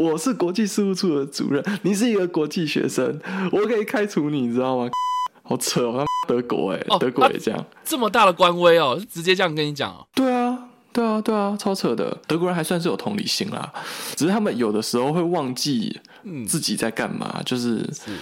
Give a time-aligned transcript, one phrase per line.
[0.00, 3.20] 我是国际事务处的主任，你是一个国际学生，
[3.52, 4.88] 我可以开除你，你知道吗？
[5.44, 7.66] 好扯哦，德国哎、哦德国也这样。
[7.84, 10.06] 这么大的官威哦，直接这样跟你讲哦。
[10.14, 10.58] 对啊，
[10.90, 12.16] 对啊，对啊，超扯的。
[12.26, 13.70] 德国人还算是有同理心啦，
[14.16, 18.12] 只是他们有的时候会忘记嗯，自己在干嘛，就是是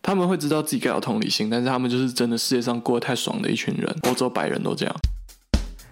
[0.00, 3.94] 他们会知道自己该有同理心，但是他们就是真的世界上过得太爽的一群人。
[4.04, 4.96] 欧洲白人都这样。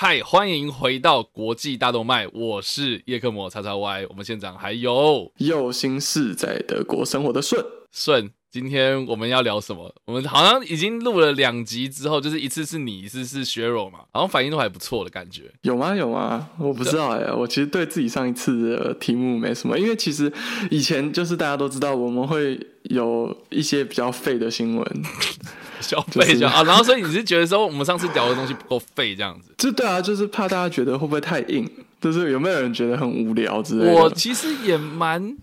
[0.00, 8.30] 嗨，欢迎回到国际大动脉，我是叶克膜叉叉 Y，我们现场还有有心事在德国生活的顺，顺。
[8.50, 9.94] 今天我们要聊什么？
[10.06, 15.42] 我们好像已经录了两集之后，就是一次是你，一次是削弱嘛，好像反应都还不错的感觉。
[15.62, 15.94] 有吗？
[15.94, 16.48] 有吗？
[16.58, 20.32] 我不知道哎、我其实对自己上一次的题目没什么，因为其实
[20.70, 25.02] 以前就是大家都知道我们会有一些比较废的新闻，
[25.82, 29.52] 消费就啊，然后所以你是觉得说我们上次聊的东西不够废这样子？
[29.58, 33.92] 就对啊，就是怕大家觉得会不会太硬，就是有没有人觉得很无聊之类的。
[33.92, 35.36] 我其实也蛮，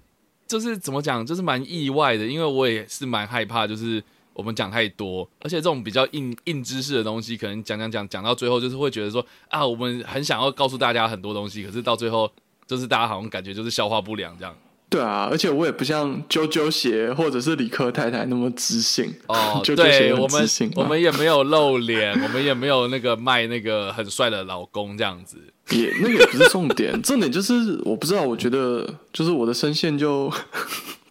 [0.48, 12.32] 就是怎么讲，就是蛮意外的，因为我也是蛮害怕，就是我们讲太多，而且这种比较硬硬知识的东西，可能讲讲讲讲到最后，就是会觉得说啊，我们很想要告诉大家很多东西，可是到最后，
[12.68, 14.56] 就是大家好像感觉就是消化不良这样。
[14.90, 25.38] 对啊，而且我也不像啾啾鞋或者是理科太太那么知性哦， 啾啾鞋对，很我们我们也没有露脸，我们也没有那个卖那个很帅的老公这样子。
[25.72, 30.32] 也那个也不是重点，重点就是我不知道，我觉得就是我的声线就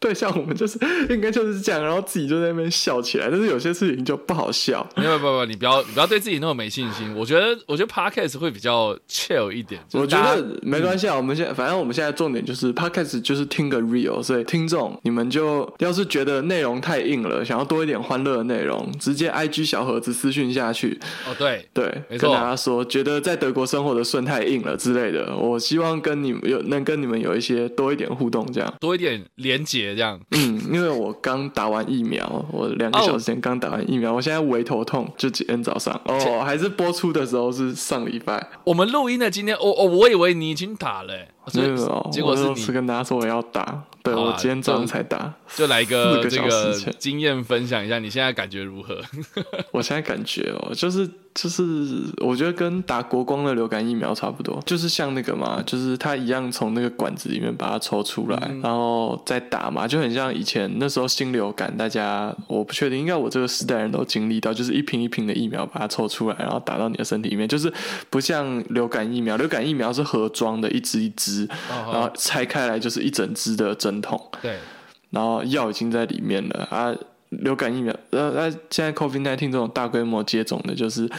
[0.05, 4.86] 对，像我们就是应该就是这样，然后自己就在那边笑起来，但是有些事情就不好笑。
[4.97, 7.14] 没有，不不，你不要，你不要对自己那么没信心。
[7.16, 9.80] 我觉得，我觉得 podcast 会比较 chill 一点。
[9.88, 28.70] 就是我觉得没关系啊，我们现在反正我们现在重点就是 podcast 就是听个 real，所以听众你们就要是觉得内容太硬了，想要多一点欢乐的内容，直接 IG 小盒子私讯下去，哦，对，对，跟大家说觉得在德国生活的顺太硬了之类的，我希望跟你们有能跟你们有一些多一点互动，这样。
[28.81, 30.21] 多一点连结这样。
[30.32, 35.99] 嗯，因为我刚打完疫苗，我两个小时前刚打完疫苗，我现在胃头痛，就今天早上。
[36.05, 41.15] 哦，还是播出的时候是上礼拜，我们录音的今天，哦哦，我以为你已经打了、
[41.53, 49.00] 没有没有，结果是你我是跟大家说我要打，对啊我今天早上才打，就来一个这个经验分享一下，你现在感觉如何？
[49.72, 51.65] 我现在感觉哦，就是就是，
[52.19, 67.72] 我觉得跟打国光的流感疫苗差不多，就是像那个嘛，就是它一样从那个管子里面把它抽出来，然后再打嘛，就很像以前那时候新流感，大家我不确定，应该我这个时代人都经历到，就是一瓶一瓶的疫苗把它抽出来，然后打到你的身体里面，就是
[68.11, 71.34] 不像流感疫苗，流感疫苗是盒装的，一支一支，
[71.69, 74.21] 然后拆开来就是一整支的针筒。
[74.41, 74.59] 对，
[75.11, 76.95] 然后药已经在里面了啊。
[77.31, 81.11] 流感疫苗，呃，那现在 COVID nineteen 这种大规模接种的，就是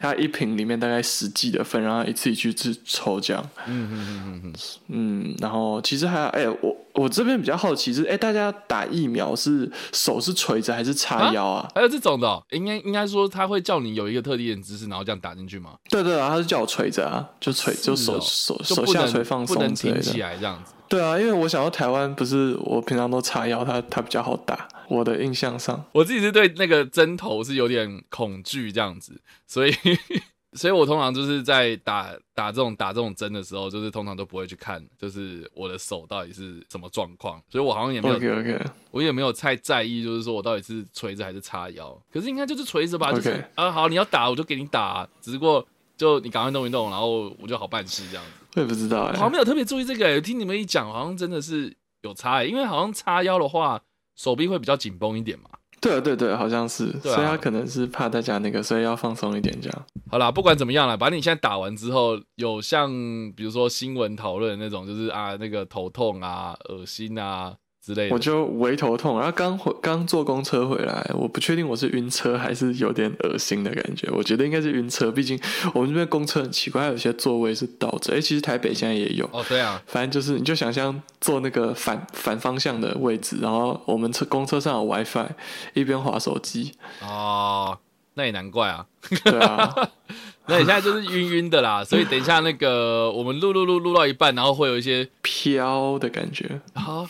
[0.00, 3.50] 它一瓶里面大概十剂的份，然后一次一去去抽这样。
[3.66, 4.52] 嗯嗯嗯
[4.88, 11.70] 嗯然后其实还有，哎、我我这边比较好奇是，哎、大家打疫苗是手是垂着还是叉腰啊？
[11.74, 15.74] 还有这种的哦、应该应该说他会叫你有一个特定的姿势，然后这样打进去吗？
[15.90, 20.24] 对对啊，他是叫我垂着啊，就垂，就手、手就手下垂放不能松之类挺起的。
[20.24, 20.72] 来这样子。
[20.88, 25.84] 对啊，因为我想到台湾不是我平常都叉腰，它它比较好打，我的印象上。
[25.92, 29.72] 我自己是对那个针头是有点恐惧这样子，所以
[30.54, 38.58] 所以我通常就是在打打这种打这种针的时候，就是通常都不会去看，就是我的手到底是什么状况，所以我好像也没有
[38.90, 45.64] 我也没有太在意，就是说我到底是垂着还是叉腰，可是应该就是垂着吧，就是啊好，你要打我就给你打，只不过
[45.98, 48.30] 就你赶快弄一弄，然后我就好办事这样子。
[48.56, 53.80] 我也不知道好像没有特别注意这个、欸，听你们一讲，好像真的是有差、欸，因为好像叉腰的话，
[54.18, 55.48] 手臂会比较紧绷一点嘛。
[55.80, 59.86] 对啊对对，好像是，啊所以他可能是怕大家那个，所以要放松一点这样。
[60.10, 62.90] 好啦，不管怎么样啦，反正你现在打完之后，有像
[63.36, 67.54] 比如说新闻讨论的那种，就是啊那个头痛啊、恶心啊
[67.88, 68.14] 之类的。
[68.14, 74.06] 我就围头痛，然后刚回刚坐公车回来，我不确定我是晕车还是有点恶心的感觉。
[74.12, 75.40] 我觉得应该是晕车，毕竟
[75.72, 78.14] 我们这边公车很奇怪，它有些座位是倒着。
[78.14, 79.28] 哎，其实台北现在也有。
[79.32, 85.28] 哦，对啊，反正就是，你就想象坐那个反反方向的位置，然后我们车公车上有 WiFi，
[85.74, 87.78] 一边划手机，哦，
[88.14, 88.84] 那也难怪啊。
[89.24, 89.72] 对啊，
[90.46, 96.60] 那你现在就是晕晕的啦，所以等一下那个我们录录录录到一半，然后会有一些飘的感觉。
[96.74, 97.08] 啊，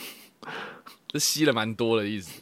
[1.08, 2.40] 这吸了蛮多的意思。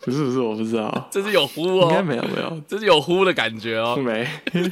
[0.00, 2.62] 不是不是，我不知道，这是有呼哦，应该没有没有。
[2.68, 3.96] 这是有呼的感觉哦。
[3.96, 4.28] 没。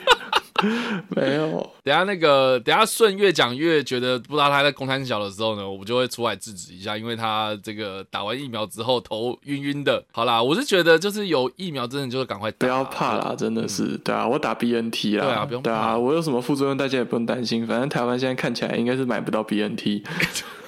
[1.15, 10.03] 没有，等下那个，等下顺越讲越觉得不知道他在公摊小的时候呢，我们就会出来制止一下，因为他这个打完疫苗之后头晕晕的。
[10.13, 15.69] 好啦，我是觉得就是有疫苗真的就是赶快打不要怕啦，真的是，对啊，我打 BNT 啦，对啊不用怕。
[15.69, 20.03] 对啊，我有什么副作用大家也不用担心，反正台湾现在看起来应该是买不到 BNT，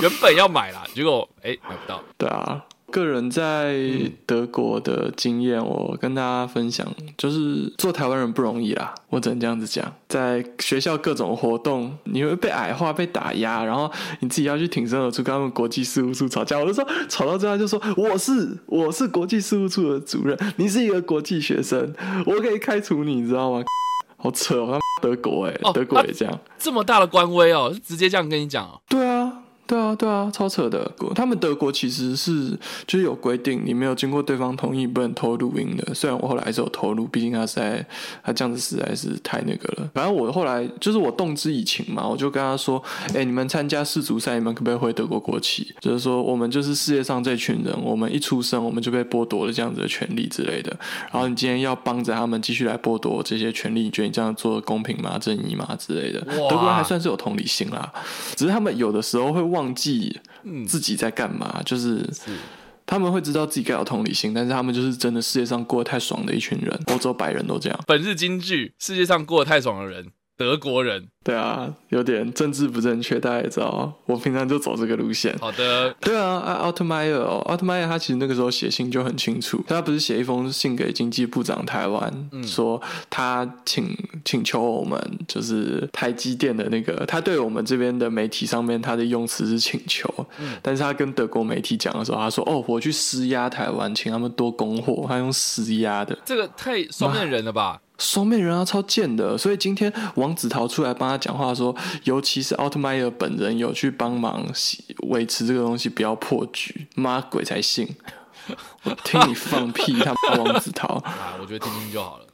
[0.00, 2.02] 原本要买啦，结果哎、买不到。
[2.16, 2.64] 对啊。
[2.92, 3.78] 个人在
[4.26, 6.84] 德国的经验，我跟大家分享，
[7.16, 9.94] 就是做台湾人不容易啦，我只能这样子讲。
[10.08, 13.88] 在学校各种活动，你会被矮化、被打压，然后
[14.18, 16.58] 你自己要去挺身而出，跟他们国际事务处吵架。
[16.58, 21.94] 我就说吵到最后就说我是 我是国际事务处的主任，你是一个国际学生，
[22.26, 23.62] 我可以开除你，你知道吗？
[24.16, 26.40] 好扯哦，他德国哎、哦德国也这样。
[26.58, 28.80] 这么大的官威哦，是直接这样跟你讲哦。
[28.88, 29.39] 对啊，
[29.70, 30.90] 对啊，对啊，超扯的。
[31.14, 32.58] 他们德国其实是
[32.88, 35.94] 就是有规定，你没有经过对方同意不能偷录音的。
[35.94, 37.86] 虽然我后来还是有偷录，毕竟他实在
[38.24, 39.88] 他这样子实在是太那个了。
[39.94, 42.82] 反正我后来就是我动之以情嘛，我就跟他说
[43.14, 45.72] ：“哎、你们参加世足赛，你们可不可以回德国国旗？
[45.80, 50.76] 就是说我们就是世界上这群人，我们一出生我们就被剥夺了这样子的权利之类的。
[51.12, 55.16] 然后你今天要帮着他们继续来剥夺这些权利，你觉得你这样做公平吗？
[55.20, 55.76] 正义吗？
[55.78, 56.20] 之类的。
[56.22, 57.92] 德国人还算是有同理心啦，
[58.34, 60.64] 只是他们有的时候会忘记嗯。
[60.64, 62.36] 自己在干嘛，就是是。
[62.86, 67.78] 他们会知道自己该有同理心，但是他们就是真的世界上过得太爽的一群人，欧洲白人都这样。
[67.86, 71.08] 本日金句：世界上过得太爽的人，德国人。
[71.22, 75.36] 对啊，有点政治不正确，大家也知道，我平常就走这个路线。
[75.38, 83.94] 好的，对啊，啊，奥特迈尔，奥特迈尔他其实那个时候写信就很清楚，他不是写一封信给经济部长台湾，说他请
[84.24, 84.98] 请求我们，
[85.28, 90.08] 就是台积电的那个，他对我们这边的媒体上面他的用词是请求，
[90.62, 96.16] 但是他跟德国媒体讲的时候，他说哦，我去施压台湾，请他们多供货，他用施压的。
[96.24, 97.78] 这个太双面人了吧？
[98.00, 99.38] 双面人啊，超贱的。
[99.38, 104.44] 所以今天王子陶出来帮他讲话说，尤其是奥特曼尔本人有去帮忙
[105.10, 107.86] 维持这个东西不要破局，妈鬼才信！
[108.82, 112.24] 我听你放屁， 他妈王子陶，啊，我觉得听听就好了。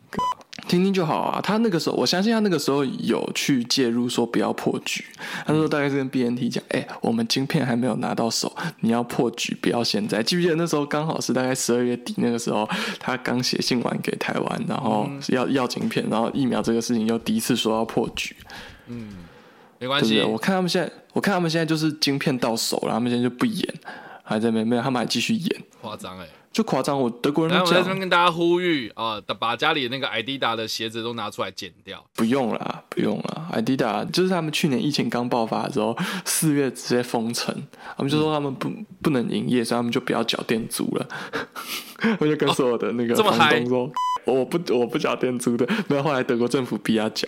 [0.68, 1.40] 听听就好啊。
[1.42, 5.04] 他那个时候，我相信他那个时候有去介入，说不要破局。
[5.46, 10.22] 他说大概是跟 BNT 讲，哎、我们晶片还没有拿到手，你要破局，不要现在。
[10.22, 12.68] 记不记得那时候刚好是大概十二月底那个时候，
[12.98, 18.34] 他刚写信完给台湾，然后要、要晶片，然后疫苗这个事情又第一次说要破局。
[18.88, 19.08] 嗯
[19.78, 23.74] 没关系我看他们现在，我看他们现在就是晶片到手了，他们现在就不演，
[24.26, 26.26] 还在没没有，他们还继续演，夸张哎。
[26.52, 26.98] 就夸张。
[26.98, 32.02] 我德国人来，我在都这边跟大家呼吁啊，把家里那个 Adidas 的鞋子都拿出来剪掉。
[32.14, 33.50] 不用啦，不用啦。
[33.52, 35.94] Adidas 就是他们去年疫情刚爆发的时候，
[36.24, 37.54] 四月直接封城，
[37.98, 41.06] 他们就说他们不不能营业，所以他们就不要缴店租了。
[42.18, 43.90] 我就跟所有的那个房这么嗨东说，
[44.26, 45.66] 我不我不缴店租的。
[45.88, 47.26] 没有，后来德国政府逼他缴。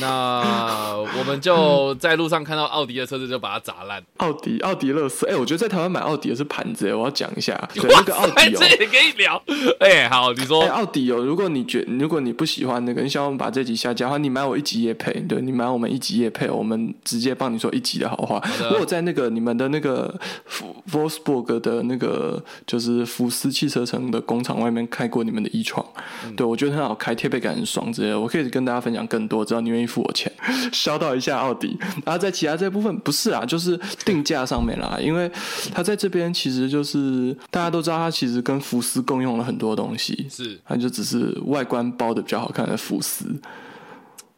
[0.00, 4.02] 那我们就在路上看到奥迪的车子，就把它砸烂。
[4.18, 9.42] 奥迪奥迪乐色，哎、我觉得在台湾买奥迪的是盘子，哎，我要讲一下，对那个奥迪哦、 这也可以聊。
[9.80, 18.40] 哎，好，你说哎、奥迪哦，如果你觉如果你不喜欢那个，你想要我们把这集下架的话，你买我一集也配，对你买我们一集也配，我们直接帮你说一集的好话。
[18.58, 20.14] 的我有在那个你们的那个
[20.44, 25.62] 福 Wolfsburg 的那个就是福斯汽车城的工厂外面开过你们的衣
[26.20, 28.18] 窗，对我觉得很好开，贴背感很爽之类的。
[28.18, 30.32] 我可以跟大家分享更多，只要你愿意付我钱，
[30.72, 31.78] 烧到一下奥迪。
[32.04, 35.30] 然后在其他这部分不是啊，就是定价上面啦，因为
[35.74, 43.40] 它在这边其实就是大家都知道，它其实跟福斯共用了很多东西，是它就只是外观包的比较好看的福斯。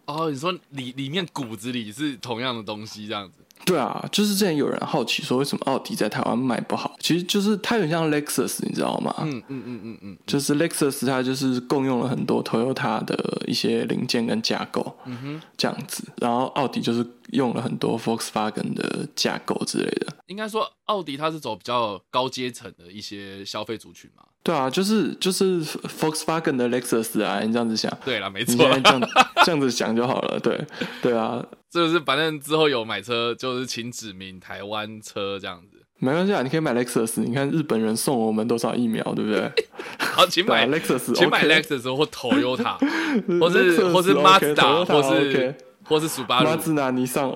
[0.07, 3.35] 哦，你说里里面骨子里是同样的东西这样子。
[3.65, 6.97] 对啊，就是之前有人好奇说，为什么奥迪在台湾卖不好？
[7.01, 9.15] 其实就是它有点像 Lexus，你知道吗？
[9.21, 16.05] 嗯嗯嗯嗯嗯，就是 Lexus 它就是共用了很多 Toyota 的一些零件跟架构，嗯哼，这样子。
[16.17, 20.07] 然后奥迪就是用了很多 Volkswagen 的架构之类的。
[20.27, 24.25] 应该说奥迪它是走比较高阶层的一些消费族群嘛。
[24.43, 29.01] 对啊，就是就是 Volkswagen 的 Lexus 啊，你这样子想，对了，没错这样
[29.45, 30.41] 这样子想就好了。
[30.41, 30.59] 对
[31.03, 35.77] 对啊， 就是反正之后有买车，就是请指明台湾车这样子。
[36.03, 37.21] 没关系啊，你可以买 Lexus。
[37.21, 39.53] 你看日本人送我们多少疫苗，对不对？
[40.01, 42.79] 好，请买，Lexus，请买 Lexus 或 Toyota，
[43.39, 45.55] 或是或是 Mazda，Toyota 或是
[45.91, 46.57] 或是马 Subaru。
[46.57, 47.29] 自达、尼 桑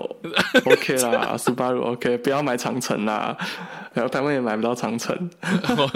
[0.64, 3.36] OK 啦，苏巴鲁 OK，不要买长城啦，
[3.92, 5.28] 然后台湾也买不到长城，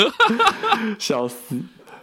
[0.99, 1.59] 笑死。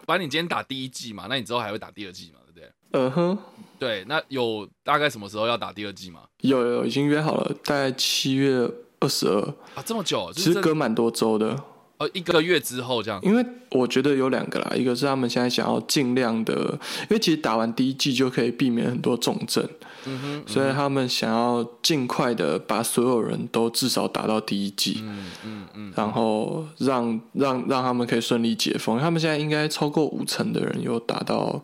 [0.06, 2.70] 反正你今天打第一季嘛，那你之后还会打第二季嘛，对不对？
[2.92, 3.38] 嗯哼，
[3.78, 6.22] 对，那有大概什么时候要打第二季吗？
[6.42, 8.70] 有有已经约好了，大概七月
[9.00, 9.42] 二十二，
[9.76, 11.60] 啊，这么久，就其实隔蛮多周的。
[11.98, 13.20] 哦，一个月之后这样。
[13.24, 19.66] 因为我觉得有两个啦，一个是他们现在想要尽量的，因为其实打完第一季就可以避免很多重症，
[20.06, 29.00] 嗯哼，所以他们想要尽快的把所有人都至少打到第一季，嗯嗯嗯，然后让让让他们可以顺利解封。
[29.00, 31.64] 他们现在应该超过五成的人有打到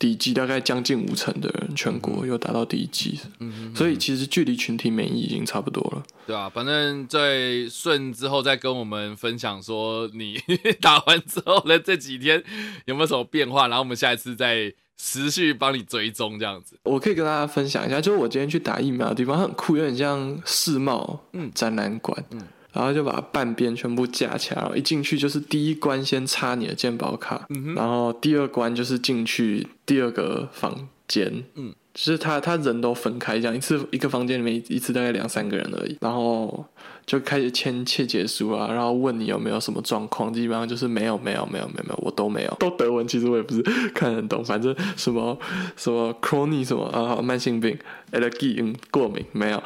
[0.00, 6.02] 第一季，大概将近五成的人全国有达到第一季，嗯所以其实距离群体免疫已经差不多了。
[6.26, 10.40] 对啊，反正在顺之后再跟我们分享说你
[10.80, 12.42] 打完之后的这几天
[12.86, 16.78] 有没有什么变化，然后我们下一次再持续帮你追踪这样子。
[16.84, 21.50] 我可以跟大家分享一下，就是我今天去打疫苗的地方很酷，有点像世贸嗯。
[21.54, 22.40] 展览馆，嗯
[22.72, 36.64] 然后就把半边全部架起来，然后一进去就是第一关先插你的健保卡，嗯然后第二关就是进去第二个房间，嗯，就是他他人都分开这样，一次一个房间里面一次大概两三个人而已，然后
[37.04, 43.62] 就开始签切结书啊，然后问你有没有什么状况，基本上就是没有没有没有没有没有，我都没有， 都德文，其实我也不是
[43.92, 45.36] 看得很懂，反正什么
[45.76, 47.76] 什么 chronic 什么啊慢性病
[48.12, 49.60] allergy 嗯过敏没有。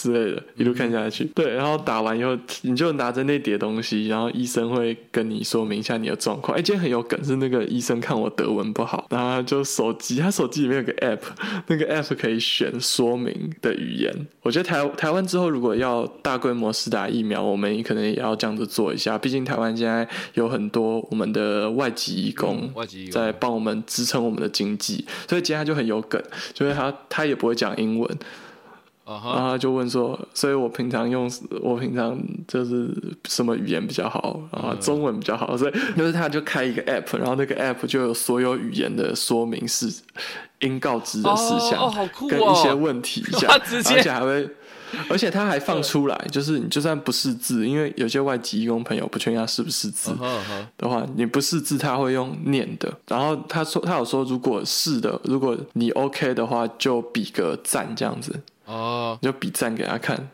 [0.00, 1.24] 之类的，一路看下去。
[1.34, 6.56] 对，然后打完以后，你就拿着那叠东西，然后医生会跟你说明一下你的状况。
[6.56, 11.20] 哎，今天很有梗，是那个医生看我德文不好，然后就手机，他手机里面有个 app，
[11.66, 14.10] 那个 app 可以选说明的语言。
[14.42, 19.18] 我觉得台台湾之后如果要大规模施打疫苗，我们可能也要这样子做一下。
[19.18, 22.72] 毕竟台湾现在有很多我们的外籍义工
[23.12, 26.22] 在帮我们支撑我们的经济，所以今天他就很有梗，
[26.54, 28.08] 就是他他也不会讲英文。
[29.14, 32.90] 然后他就问说，所以我平常用我平常就是
[33.28, 39.92] 什么语言比较好，然后中文比较好，所以就是他就开一个 app，然后那个 app 就有所有语言的说明是
[40.60, 44.48] 应告知的事项，哦哦哦跟一些问题 而且还会。
[45.08, 50.10] 而且他还放出来，就是你就算不识字，因为有些外籍义工朋友不确定他是不是字
[50.76, 52.92] 的话，你不识字他会用念的。
[53.06, 58.34] 然后他说他有说，如果是的，如果你 OK 的话，就比个赞这样子。
[58.70, 60.28] 哦，你就比赞给他看，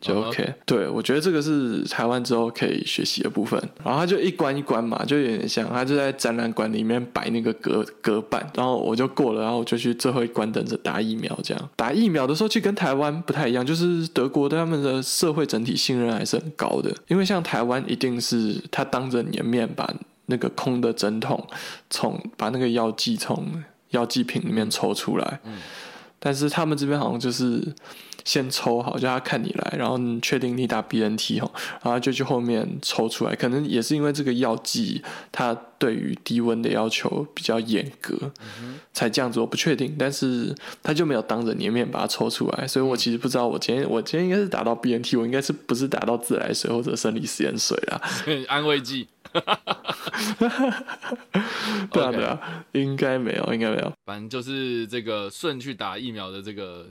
[0.00, 0.54] 就 OK。
[0.64, 3.60] 对我觉得这个是台湾之后可以学习的部分。
[3.84, 11.38] 然后他就一关一关嘛，就有点像他就在展览馆里面摆那个隔隔板，然后我就过了，然后我就去最后一关等着打疫苗。
[11.42, 19.92] 这样打疫苗的时候，其实跟台湾不太一样，就是德国对他们的社会整体信任还是很高的，因为像台湾一定是他当着你的面把
[20.26, 21.46] 那个空的针筒
[21.90, 25.40] 从把那个药剂从药剂瓶里面抽出来，
[26.24, 27.62] 但是他们这边好像就是
[28.24, 31.52] 先抽好，叫他看你来，然后你确定你打 BNT 吼，
[31.82, 33.34] 然后就去后面抽出来。
[33.36, 38.32] 可能也是因为这个药剂它对于低温的要求比较严格，
[38.92, 39.38] 才这样子。
[39.38, 48.00] 我不确定，但是他就没有当着你的面把它抽出来，所以我其实不知道我今天我今天应该是打到 BNT，我应该是不是打到自来水或者生理食盐水啦？
[48.48, 49.08] 安慰剂。
[51.90, 53.92] 对啊对啊，应该没有，应该没有。
[54.06, 56.86] 反正就是这个顺去打疫苗的这个。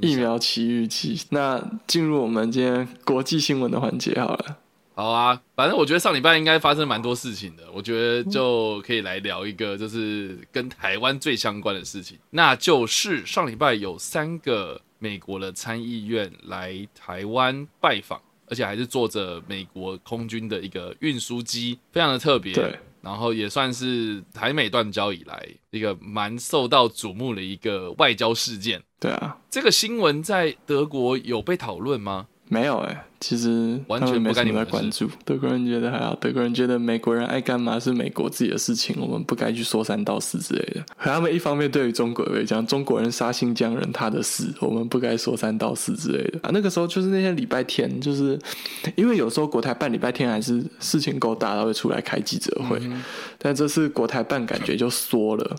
[0.00, 4.56] 疫苗奇遇记，那进入我们今天国际新闻的环节好了。
[4.94, 22.52] 好啊，反正我觉得上礼拜应该发生蛮多事情的，我觉得就可以来聊一个就是跟台湾最相关的事情，那就是上礼拜有三个美国的参议院来台湾拜访，而且还是坐着美国空军的一个运输机，非常的特别。
[22.52, 22.76] 对。
[23.08, 28.82] 然后也算是台美断交以来一个蛮受到瞩目的一个外交事件。
[29.00, 32.26] 对啊，这个新闻在德国有被讨论吗？
[32.48, 35.10] 没有哎、其实完全没什么关注。
[35.24, 40.80] 德国人觉得还好，德国人觉得美国人爱干嘛是美国自己的事情，我们不该去说三道四之类的。
[40.96, 46.50] 可他们一方面对于中国人讲，中国人杀新疆人他的事，我们不该说三道四之类的啊。
[46.52, 48.38] 那个时候就是那天礼拜天，就是
[48.94, 53.02] 因为有时候国台办礼拜天还是事情够大，他会出来开记者会，嗯
[53.36, 55.56] 但这次国台办感觉就缩了，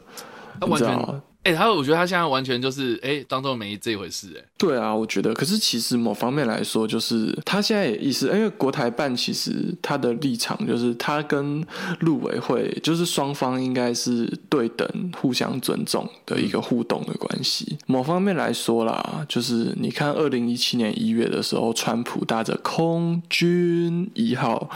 [0.61, 11.65] 你他完全哎、他我觉得他现在完全就是哎、当做没这回事哎、对啊，我觉得，可是其实某方面来说，就是他现在也意识，因为国台办其实他的立场就是他跟
[12.01, 17.77] 陆委会就是双方应该是对等、互相尊重的一个互动的关系。
[17.87, 24.69] 某方面来说啦，就是你看二零一七年一月的时候，川普搭着空军一号。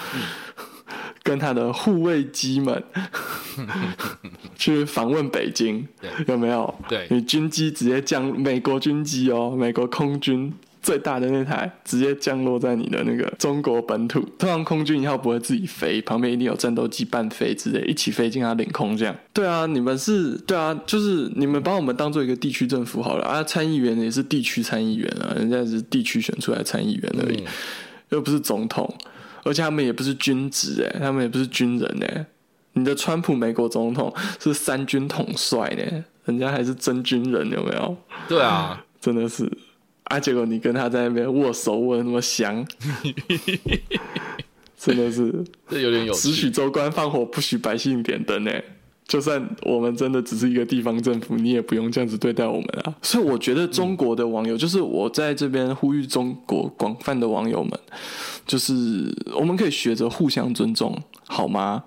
[1.23, 2.83] 跟他的护卫机们
[4.57, 5.87] 去访问北京，
[6.27, 6.73] 有没有？
[6.87, 14.19] 对你军机直接降，美国军机哦，美国空军最大的那台直接降落在你的那个中国本土。
[14.37, 19.15] 通常空军一号不会自己飞，旁边一定有战斗机伴飞之类，一起飞进他领空这样。
[19.31, 27.41] 对啊，你们是，对啊，就是你们把我们当做一个地区政府好了啊，参议员也是地区参议员啊，人家是地区选出来参议员而已。
[27.41, 27.47] 嗯
[28.09, 28.87] 又不是总统。
[29.43, 32.25] 而且他们也不是军职哎，他们也不是军人哎。
[32.73, 37.95] 你的川普美国总统是三军统帅呢，人家还是真军人，有没有？
[38.27, 39.47] 对啊，真的是
[40.05, 40.19] 啊！
[40.19, 42.65] 结果你跟他在那边握手握的那么香，
[44.75, 45.31] 真的是
[45.69, 46.49] 这有点有只许。
[46.49, 48.51] 州官放火，不许百姓点灯呢。
[49.13, 52.95] 就算我们真的只是一个地方政府，你也不用这样子对待我们啊！
[53.03, 57.79] 所以我觉得中国的网友，就是我在这边呼吁中国广泛的网友们，
[58.47, 58.73] 就是
[59.35, 61.83] 我们可以学着互相尊重，好吗？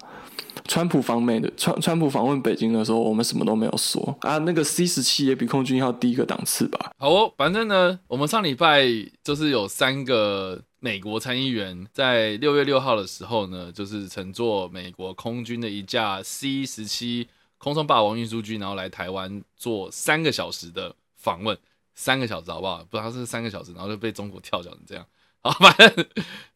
[0.66, 4.38] 川普访美的川川普访问北京的时候，我们什么都没有说啊。
[4.38, 6.92] 那个 C 十七也比空军要低一个档次吧？
[6.99, 8.85] 好哦，反正呢，我们上礼拜
[9.23, 21.56] 就是有三个美国参议员在六月六号的时候呢，就是乘坐美国空军的一架 C 十七空中霸王运输机，然后来台湾做三个小时的访问，
[21.94, 22.85] 三个小时好不好？
[22.90, 25.04] 不知道是三个小时，然后就被中国跳脚成这样。
[25.46, 26.06] 好，反正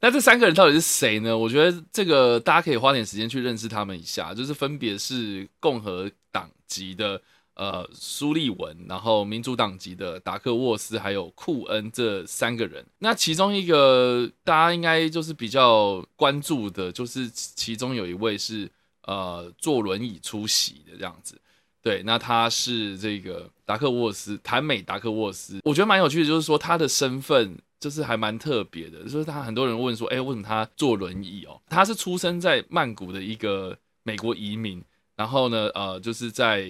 [0.00, 1.38] 那这三个人到底是谁呢？
[1.38, 7.22] 我觉得这个大家可以花点时间去认识他们一下，就是分别是共和党籍的
[7.54, 12.84] 呃苏利文，然后民主党籍的达克沃斯，还有库恩这三个人。
[12.98, 18.68] 那其中一个大家应该就是比较关注的，就是其中有一位是
[19.04, 21.40] 呃坐轮椅出席的这样子。
[21.82, 31.58] 对，那他是这个达克沃斯，坦美达克沃斯，我觉得蛮有趣的，就是说他的身份就是还蛮特别的，就是他很多人问说，哎，为什么他坐轮椅哦？
[31.68, 34.84] 他是出生在曼谷的一个美国移民，
[35.16, 36.60] 然后呢，呃，就是在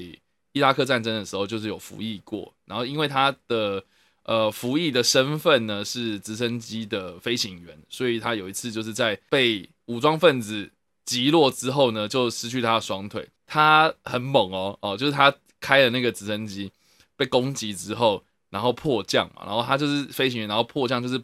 [0.53, 3.83] 伊拉克战争的时候就是有服役过，然后因为他的
[4.23, 10.71] 呃服役的身份呢是直升机的飞行员，所以他有一次就是在被武装分子
[11.05, 13.29] 击落之后呢，就失去他的双腿。
[13.47, 16.71] 他很猛哦，哦，就是他开了那个直升机
[17.17, 21.23] 被攻击之后，然后迫降嘛，然后他就是飞行员，然后迫降就是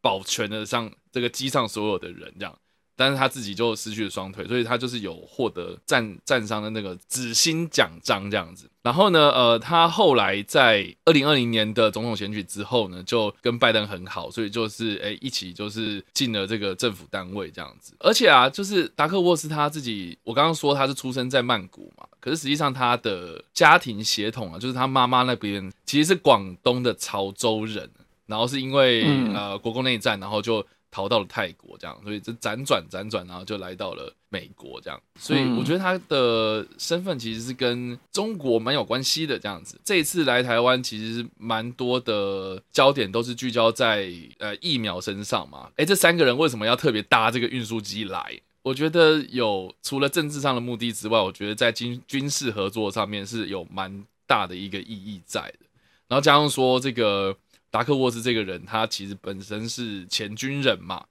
[0.00, 2.58] 保全了上这个机上所有的人这样，
[3.02, 8.70] 但是他自己就失去了双腿，所以他就是有获得战战伤的那个紫心奖章这样子。
[8.82, 17.94] 然后呢，呃，他后来在二零二零年的总统选举之后呢，就跟拜登很好，所以就是哎一起就是进了这个政府单位这样子。
[17.98, 27.88] 而且啊，就是达克沃斯他自己，我刚刚说他是出生在曼谷嘛，可是实际上他的家庭血统啊，就是他妈妈那边其实是广东的潮州人，
[28.26, 39.80] 然后是因为、嗯呃国共内战，然后就逃到了泰国这样，所以这辗转辗转，然后就来到了美国这样，所以嗯我觉得他的身份其实是跟中国蛮有关系的这样子。
[39.82, 45.70] 这一次来台湾，其实蛮多的焦点都是聚焦在呃疫苗身上嘛。
[45.76, 48.38] 诶，这三个人为什么要特别搭这个运输机来？
[48.62, 55.66] 我觉得有除了政治上的目的之外，我觉得在军军事合作上面是有蛮大的一个意义在的。
[56.06, 57.34] 然后加上说这个
[57.72, 61.06] 达克沃斯这个人，他其实本身是前军人嘛，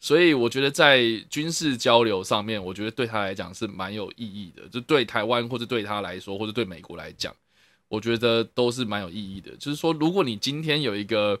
[0.00, 4.66] 所以我觉得在军事交流上面，我觉得对他来讲是蛮有意义的。
[4.68, 7.34] 就对台湾或者对他来说，或者对美国来讲，
[7.88, 9.54] 我觉得都是蛮有意义的。
[9.58, 11.38] 就是说，如果你今天有一个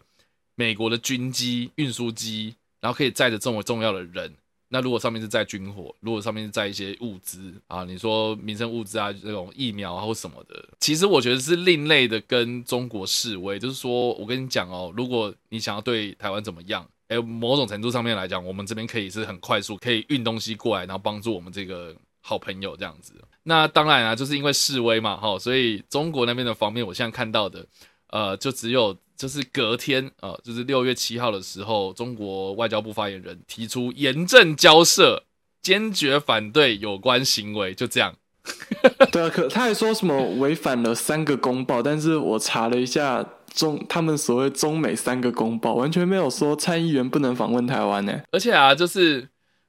[0.54, 4.34] 美国的军机、运输机，然后可以载着这么重要的人，
[4.68, 13.58] 那如果上面是载军火，如果上面是载一些物资啊，你说民生物资啊，这种疫苗啊或什么的，其实我觉得是另类的跟中国示威。
[13.58, 23.12] 就是说我跟你讲哦，如果你想要对台湾怎么样，哎，某种程度上面来讲，我们这边可以是很快速，可以运东西过来，然后帮助我们这个好朋友这样子。
[23.44, 27.64] 那当然啊，就是因为示威嘛，哈，所以中国那边的方面，我现在看到的，
[28.08, 35.24] 呃，就只有就是隔天，呃，就是六月七号的时候，中国外交部发言人提出严正交涉，
[35.62, 38.14] 坚决反对有关行为，就这样。
[39.10, 48.22] 对啊，可他还说什么违反了三个公报，但是我查了一下中他们所谓中美三个公报，完全没有说参议员不能访问台湾呢。
[48.30, 49.28] 而且啊，就是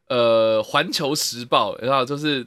[0.10, 2.46] 呃，《环球时报》，然后就是，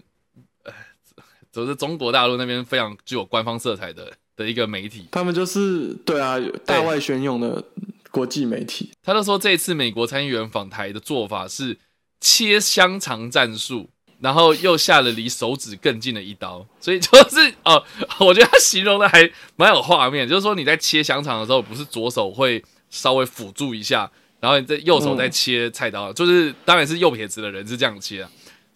[0.63, 0.73] 呃，
[1.51, 7.63] 就是中国大陆那边非常具有官方色彩的的一个媒体，他们就是对啊，大外宣用的
[8.11, 8.91] 国际媒体。
[9.03, 11.77] 他就说这一次美国参议员访台的做法是
[12.21, 17.85] 切香肠战术，然后又下了离手指更近的一刀，所以就是哦，
[18.21, 28.31] 我觉得他形容的还蛮有画面，就是说你在切香肠的时候，不是左手会稍微辅助一下，然后你在右手在切菜刀，就是当然是右撇子的人是这样切啊。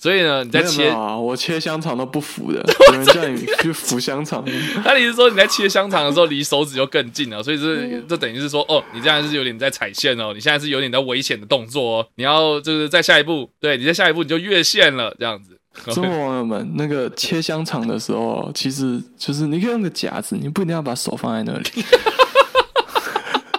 [0.04, 2.62] 所以呢，你在切有啊，我切香肠都不服的，
[2.92, 4.44] 有人叫你去扶香肠，
[4.84, 15.58] 那你是说你在切香肠的时候离手指就更近了，所以这这等于是说，哦，你这样是有点在踩线哦，你现在是有点在危险的动作哦，你要就是在下一步，对你在下一步你就越线了，这样子。
[15.92, 21.64] 中国网友们，那个切香肠的时候，其实就是你可以用个夹子，你不一定要把手放在那里。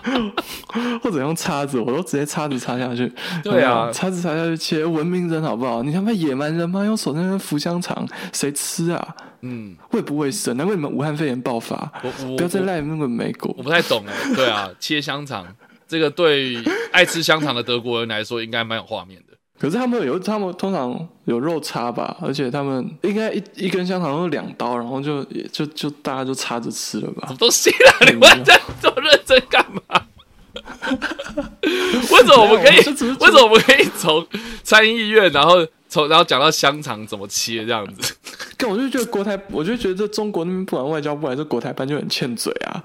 [1.01, 3.11] 或者用叉子，我都直接叉子插下去。
[3.43, 5.81] 对啊叉子插下去切，文明人好不好？
[5.83, 6.83] 你他妈野蛮人吗？
[6.83, 9.15] 用手在那边扶香肠，谁吃啊？
[9.41, 10.55] 嗯，卫不卫生？
[10.57, 11.75] 难怪你们武汉肺炎爆发。
[12.01, 13.63] 不要再我赖那个美国我。
[13.63, 15.45] 不太懂哎，对啊，切香肠
[15.87, 16.57] 这个对
[16.91, 19.24] 爱吃香肠的德国人来说应该蛮有画面的。
[19.57, 27.37] 可是他们有，他们通常有肉叉吧，而且他们应该一一根香肠都两刀，然后就也就就大家就插着吃了吧什么？
[27.39, 27.93] 东西啦？
[28.11, 30.01] 你们在这么认真干嘛？
[32.11, 32.75] 为什么我们 可以？
[32.75, 34.25] 为什么我们可以从
[34.61, 38.15] 参议院，然后从然后讲到香肠怎么切这样子？
[38.57, 42.83] 但我就觉得国台，我就觉得这中国那边不管外交部还是国台办就很欠嘴啊。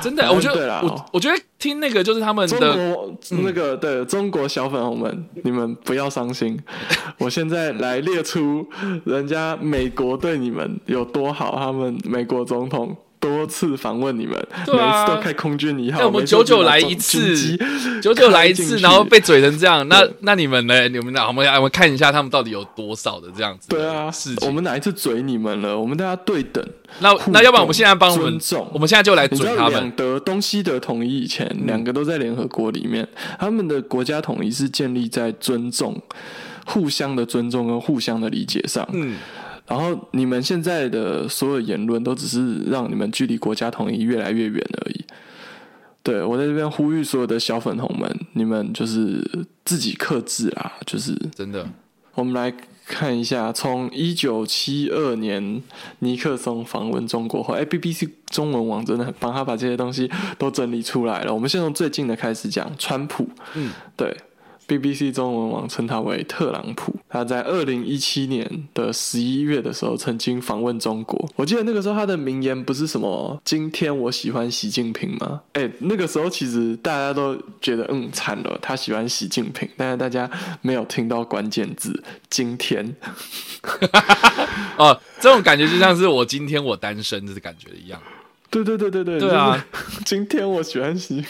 [0.00, 6.58] 真的，嗯我觉得我我觉得听那个就是他们中的国那个对中国小粉红们，你们不要伤心。
[7.18, 8.66] 我现在来列出
[9.04, 12.96] 人家美国对你们有多好，他们美国总统。
[13.28, 14.34] 多次访问你们，
[14.64, 17.58] 对啊每次都开空军一号，哎我们久久来一次机
[18.00, 20.88] 久久来一次，然后被嘴成这样，那那你们呢？
[20.88, 21.26] 你们呢？
[21.26, 24.48] 我们我们看一下他们到底有多少的这样子的对啊事，情。
[24.48, 25.78] 我们哪一次嘴你们了？
[25.78, 26.64] 我们大家对等，
[27.00, 28.38] 那那要不然我们现在帮我们
[28.72, 29.90] 我们现在就来嘴他们。
[29.96, 33.06] 德东西德统一以前，两个都在联合国里面，
[33.38, 36.00] 他们的国家统一是建立在尊重、
[36.66, 38.86] 互相的尊重跟互相的理解上。
[38.92, 39.16] 嗯，
[39.66, 45.04] 然后你们现在的所有言论都只是让你们距离国家统一越来越远而已。
[46.02, 49.20] 对我在这边呼吁所有的小粉红们，你们就是
[49.64, 51.68] 自己克制啦，就是真的，
[52.14, 52.54] 我们来
[52.86, 55.60] 看一下，从一九七二年
[55.98, 61.34] 尼克松访问中国后，哎，BBC 中文网真的很棒，他把这些东西都整理出来了。
[61.34, 64.16] 我们先从最近的开始讲，川普，嗯，对。
[64.68, 71.28] BBC 中文网称他为特朗普，他在二零一七年的十一月的时候曾经访问中国。
[71.36, 75.40] 我记得那个时候他的名言不是什么“今天我喜欢习近平”吗？
[75.52, 80.28] 哎，那个时候其实大家都觉得嗯惨了，他喜欢习近平，但是大家
[80.62, 82.96] 没有听到关键字“今天”。
[84.76, 88.00] 哦，这种感觉就像是我今天我单身的感觉一样。
[88.50, 89.64] 对对对对对，对啊
[90.04, 91.24] 今天我喜欢习，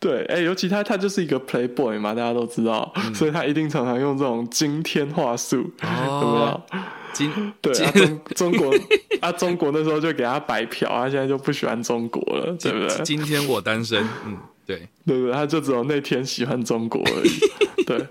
[0.00, 6.78] 对，哎、尤其他他就是一个 playboy 嘛，大家都知道，所以他一定常常用这种惊天话术，有没哦有？
[7.12, 8.72] 今对今啊，中中国
[9.20, 13.04] 啊，中国那时候就给他白嫖，他现在就不喜欢中国了，对不对？
[13.04, 15.32] 今天我单身，嗯，对，对不对？
[15.32, 17.38] 他就只有那天喜欢中国而已，
[17.84, 18.06] 对，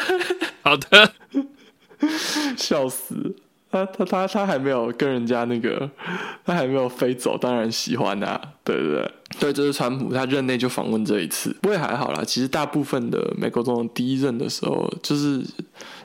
[0.62, 1.12] 好的，
[2.56, 3.34] 笑死。
[3.70, 5.90] 他他他他还没有跟人家那个，
[6.44, 9.10] 他还没有飞走，当然喜欢啊，对不对？
[9.38, 12.22] 对，这是川普，他任内就访问这一次，不过也还好啦。
[12.24, 15.42] 其实大部分的美国总统第一任的时候，就是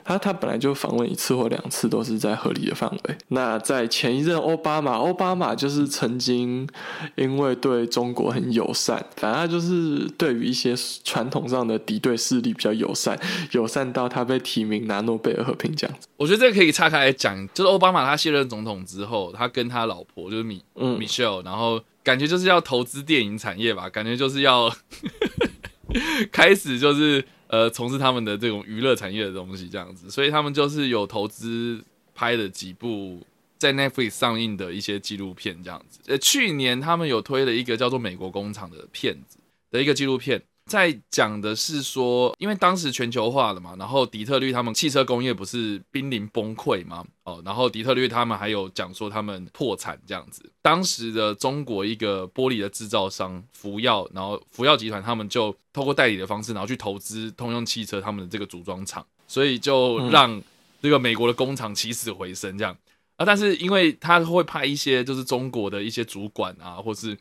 [0.04, 3.16] 他他本来就访问一次或两次都是在合理的范围。
[3.28, 6.66] 那在前一任奥巴马，奥巴马就是曾经
[7.16, 13.18] 因为对中国很友善，反正他就是对于一些传统上的敌对势力比较友善，
[13.52, 15.90] 友善到他被提名拿诺贝尔和平奖。
[16.16, 24.74] 我觉得这个可以岔开来讲，就是奥巴马他卸任总统之后，他跟他老婆就是米嗯 Michelle，然后感觉就是要投资电影产业吧，感觉就是要
[26.32, 33.20] 开始就是呃从事他们的这种娱乐产业的东西这样子，所以他们就是有投资拍了几部
[33.58, 36.00] 在 Netflix 上映的一些纪录片这样子。
[36.06, 39.36] 呃，去年他们有推了一个叫做《美国工厂》的片子
[39.70, 40.42] 的一个纪录片。
[40.68, 47.04] 在讲的是说，因为当时全球化了嘛，然后底特律他们汽车工业不是濒临崩溃吗？
[47.24, 50.52] 哦，然后底特律他们还有讲说他们破产这样子。
[50.62, 60.40] 当时的中国一个玻璃的制造商福耀，然后福耀集团他们就透过代理的方式，然后去投资通用汽车他们的这个组装厂，所以就让
[60.80, 62.76] 这个美国的工厂起死回生这样。
[63.16, 67.18] 啊，但是因为他会派一些就是中国的一些主管啊，或是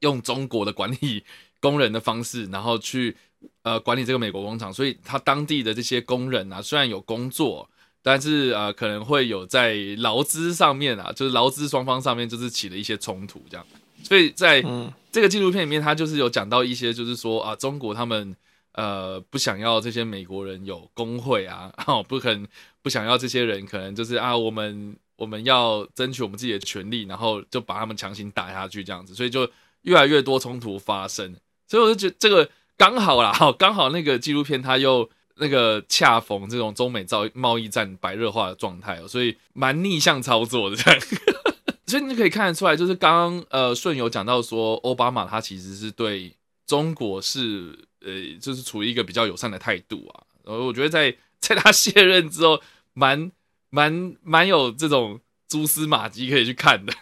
[0.00, 1.24] 用中国的管理
[1.60, 3.16] 工人的方式，然后去
[3.62, 7.68] 呃管理这个美国工厂，所以他当地的这些工人啊，虽然有工作，
[8.02, 13.66] 但是呃可能会有在劳资上面啊，就是劳资双方上面就是起了一些冲突这样。
[14.02, 18.34] 所以在嗯这个纪录片里面，他就是有讲到一些，就是说啊，中国他们
[18.72, 22.46] 呃不想要这些美国人有工会啊， 哦不肯
[22.82, 29.50] 不想要这些人，可能就是啊我们我们要争取我们自己的权利，然后就把他们强行打下去这样子，所以就
[29.82, 31.34] 越来越多冲突发生。
[31.68, 40.76] 所以我就觉得这个刚好啦，哈， 刚好那个纪录片它又那个恰逢这种中美造贸易战白热化的状态哦，所以蛮逆向操作的。
[41.86, 46.34] 所以你可以看得出来，就是刚刚呃顺有讲到说，奥巴马他其实是对
[46.66, 50.24] 中国是呃就是处于一个比较友善的态度啊。
[50.44, 52.60] 然后我觉得在 在他卸任之后，
[52.94, 53.30] 蛮
[53.70, 56.92] 蛮蛮有这种蛛丝马迹可以去看的。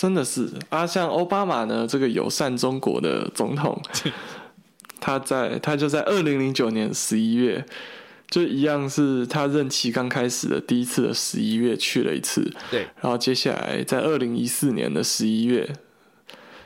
[0.00, 0.48] 真的是。
[0.70, 3.78] 啊，像奥巴马呢，这个友善中国的总统，
[4.98, 7.62] 他在他就在二零零九年十一月，
[8.30, 15.70] 就一样是他任期刚开始的第一次的十一月去了一次，对，然后接下来在二零一四年的十一月，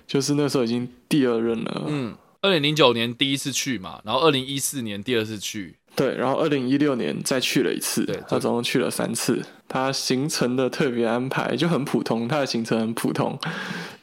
[0.06, 9.42] 就是那时候已经第二任了，嗯，二零零九年第一次去嘛，然后二零一四年第二次去，对，然后二零一六年再去了一次对，他总共去了三次。
[9.66, 13.36] 他行程的特别安排就很普通，他的行程很普通，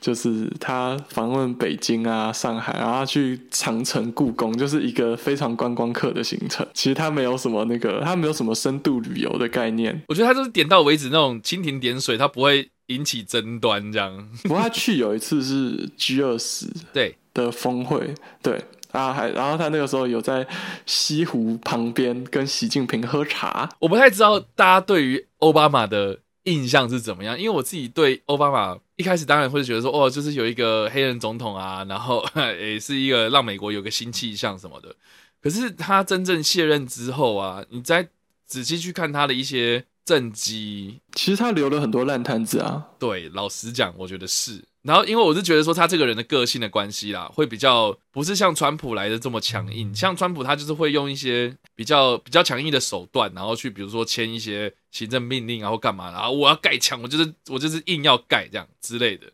[0.02, 6.66] 就是他访问北京啊、上海，然后他去长城、故宫，就是一个非常观光客的行程。
[6.74, 10.02] 其实他没有什么那个，他没有什么深度旅游的概念。
[10.08, 14.28] 我觉得他就是点到为止那种蜻蜓点水，他不会引起争端这样。
[14.44, 18.60] 不过他去有一次是 G 二十对，的峰会，对。
[18.92, 20.46] 啊，还然后他那个时候有在
[20.86, 32.26] 西湖旁边跟习近平喝茶，我不太知道大家对于奥巴马的印象是怎么样，因为我自己对奥巴马一开始当然会觉得说，哦，就是有一个黑人总统啊，然后
[32.60, 34.96] 也是一个让美国有个新气象什么的。
[35.42, 38.08] 可是他真正卸任之后啊，你再
[38.46, 42.88] 仔细去看他的一些政绩，其实他留了很多烂摊子啊。
[43.00, 44.64] 对，老实讲，我觉得是。
[44.84, 49.94] 然后，因为我是觉得说他这个人的个性的关系啦，会比较不是像川普来的这么强硬。
[49.94, 59.28] 像川普，他就是会用一些比较比较强硬的手段，然后去比如说签一些行政命令，然后干嘛，然后我要盖墙，我就是我就是硬要盖这样之类的。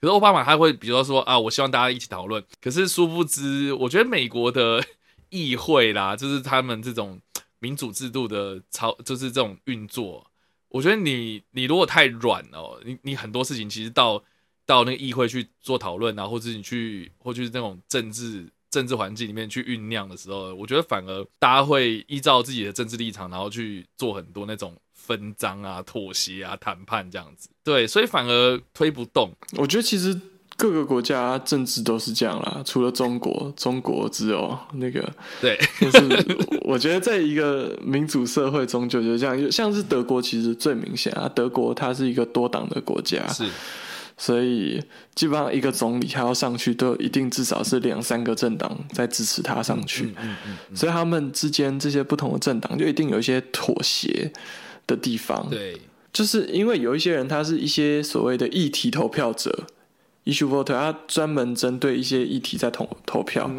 [0.00, 2.42] 可是奥巴马他会比如说啊，我希望大家一起讨论。
[2.62, 4.82] 可是殊不知，我觉得美国的
[5.28, 7.20] 议会啦，就是他们这种
[7.64, 10.30] 民主制度的操，就是这种运作，
[10.68, 14.22] 我觉得你你如果太软哦，你你很多事情其实到。
[14.66, 27.50] 到那个议会去做讨论啊，或者你去，或者是那种政治政治环境里面去酝酿的时候，我觉得反而大家会依照自己的政治立场，然后去做很多那种分赃啊、妥协啊、谈判这样子。
[27.62, 29.30] 对，所以反而推不动。
[29.58, 30.18] 我觉得其实
[30.56, 35.08] 各个国家政治都是这样啦，除了中国，中国只有那个
[35.40, 36.26] 对，就是
[36.62, 43.26] 我觉得在一个民主社会中就就这样，像是德国其实最明显啊，德国它是一个多党的国家。
[43.28, 43.44] 是。
[44.16, 44.80] 所以
[45.16, 50.14] 基本上一个总理他要上去，都一定至少是两三个政党在支持他上去。
[50.72, 54.32] 所以他们之间这些不同的政党就一定有一些妥协
[54.86, 55.44] 的地方。
[55.50, 55.76] 对，
[56.12, 59.64] 就是因为有一些人他是一些所谓的议题投票者
[60.24, 63.50] ，issue voter，他专门针对一些议题在投投票。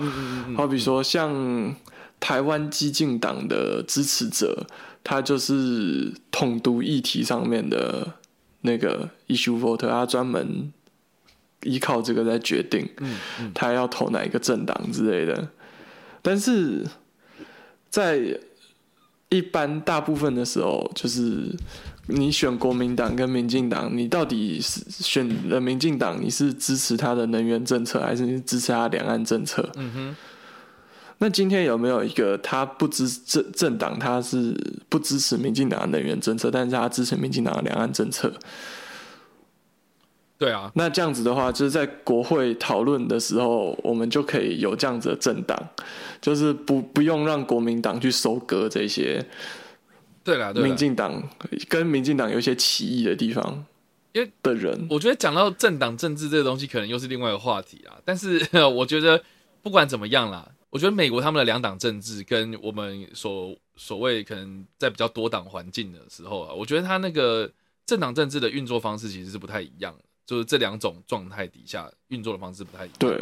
[0.55, 1.75] 好比说像
[2.19, 4.65] 台湾激进党的支持者，
[5.03, 8.13] 他就是统独议题上面的。
[8.61, 10.73] 那个 issue voter，他专门
[11.61, 12.89] 依靠这个在决定，
[13.53, 15.49] 他要投哪一个政党之类的。
[16.23, 16.83] 但是
[17.87, 18.39] 在
[19.29, 21.55] 一般大部分的时候，就是
[22.07, 29.67] 你选国民党跟民进党，你到底是选了民进党，你是支持他的能源政策，还是你支持他两岸政策？
[29.75, 30.15] 嗯哼。
[31.17, 34.53] 那今天有没有一个他不支政政党，他是
[34.89, 38.31] 不支持民进党的能源政策，但是他支持民进党的两岸政策？
[40.37, 45.57] 对啊，那这样子的话，就是在国会讨论的时候，我们就可以有这样子的政党，
[46.21, 49.25] 就是不不用让国民党去收割这些。
[50.25, 51.23] 对了，民进党
[51.69, 53.65] 跟民进党有一些歧义的地方，
[54.11, 57.95] 因为的人，我觉得讲到政党政治这个东西，可能又是另外一个话题啊。
[58.03, 59.23] 但是我觉得
[59.61, 60.51] 不管怎么样啦。
[60.71, 67.49] 我觉得美国他们的两党政治跟我们所所谓可能在比较多党环境的时候啊，我觉得他那个
[67.85, 72.97] 政党政治的运作方式其实是不太一样的，就是这两种状态底下运作的方式不太一样。
[72.99, 73.21] 对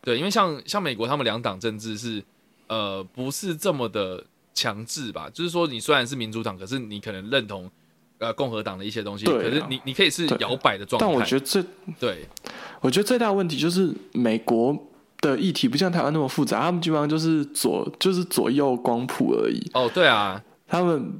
[0.00, 2.24] 对，因为像像美国他们两党政治是
[2.68, 5.28] 呃不是这么的强制吧？
[5.32, 7.70] 就是说你虽然是民主党，可是你可能认同
[8.18, 11.06] 呃共和党的一些东西，可是你你可以是摇摆的状态。
[11.06, 11.62] 但我觉得这
[12.00, 12.26] 对，
[12.80, 14.76] 我觉得最大的问题就是美国。
[15.20, 19.70] 的议题不像台湾那么复杂，他们基本上就是左就是左右光谱而已。
[19.72, 21.18] 哦，对啊，他们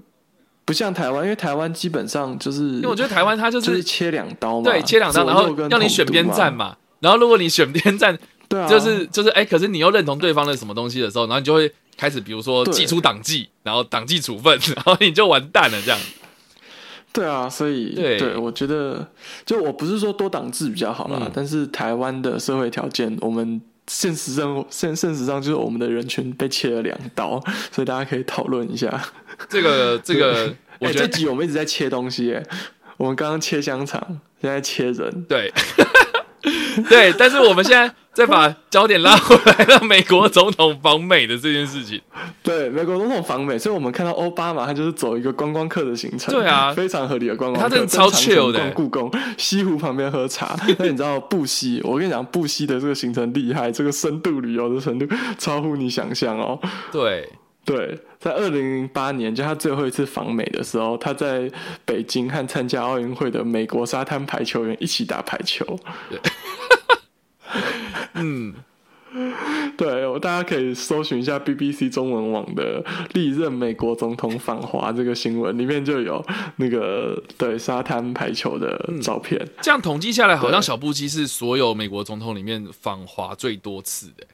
[0.67, 6.77] 不像台湾，因为台湾基本上就是，因为我觉得台湾它就是切两刀嘛，对，切两刀，然后让你选边站嘛。
[7.01, 16.01] 然后如果你选边站，对啊，就是就是哎，可是你又认同对方的什么东西的时候，然后你就会开始，比如说祭出党纪，然后党纪处分， 然后你就完蛋了，这样。
[17.13, 19.09] 对啊，所以对，我觉得
[19.47, 23.61] 就我不是说多党制比较好啦，但是台湾的社会条件，我们。
[23.87, 27.39] 现实生现现实上就是我们的人群被切了两刀，
[27.71, 28.89] 所以大家可以讨论一下
[29.47, 30.57] 这个这个。
[30.79, 32.35] 我觉得这集我们一直在切东西，
[32.97, 34.01] 我们刚刚切香肠，
[34.41, 35.25] 现在切人。
[35.25, 35.53] 对，
[36.89, 42.01] 对，但是我们现在再把焦点拉回来到美国总统访美的这件事情。
[42.43, 50.55] 对，美国总统访美，所以我们看到奥巴马他就是走一个观光客的行程，对啊非常合理的观光客，他真的超 chill 的逛故宫、西湖旁边喝茶。
[50.79, 51.81] 那你知道布西？
[51.85, 55.07] 我跟你讲，布西的这个行程厉害，这个深度旅游的程度
[55.39, 56.61] 超乎你想象哦。
[56.93, 57.29] 对，
[57.65, 61.51] 对，在二零零八年，就他最后一次访美的时候，他在
[61.87, 65.79] 北京和参加奥运会的美国沙滩排球员一起打排球。
[68.13, 68.55] 嗯，
[69.77, 76.25] 对，我大家可以搜寻一下 BBC 中文网的历任美国总统访华这个新闻，里面就有
[76.57, 79.41] 那个对沙滩排球的照片。
[79.63, 84.27] 这样统计下来，好像小布希是所有美国总统里面访华最多次的。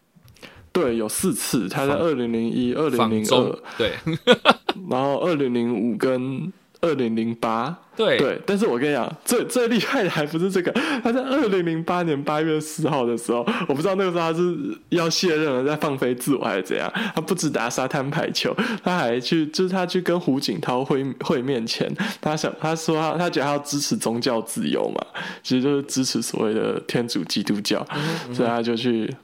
[0.72, 3.92] 对，有四次，他在二零零一、二零零二，，对
[4.88, 7.76] 然后二零零五跟二零零八。
[7.96, 14.56] 对对，但是我跟你讲，最最厉害的还不是这个，他在二零零八年八月四号的时候，我不知道那个时候他是
[14.88, 25.04] 要卸任了，在放飞自我还是怎样，他不止打沙滩排球，他还去，就是他去跟胡锦涛会会面前，他想他说他他觉得他要支持宗教自由嘛，
[25.42, 27.86] 其实就是支持所谓的天主基督教，
[28.32, 29.14] 所以他就去。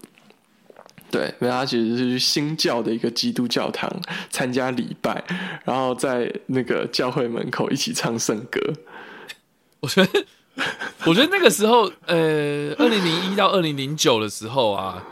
[1.10, 3.90] 对，因为他其实是去新教的一个基督教堂
[4.28, 5.24] 参加礼拜，
[5.64, 8.60] 然后在那个教会门口一起唱圣歌。
[9.80, 10.24] 我觉得，
[11.06, 15.04] 我觉得那个时候，呃，二零零一到二零零九的时候啊，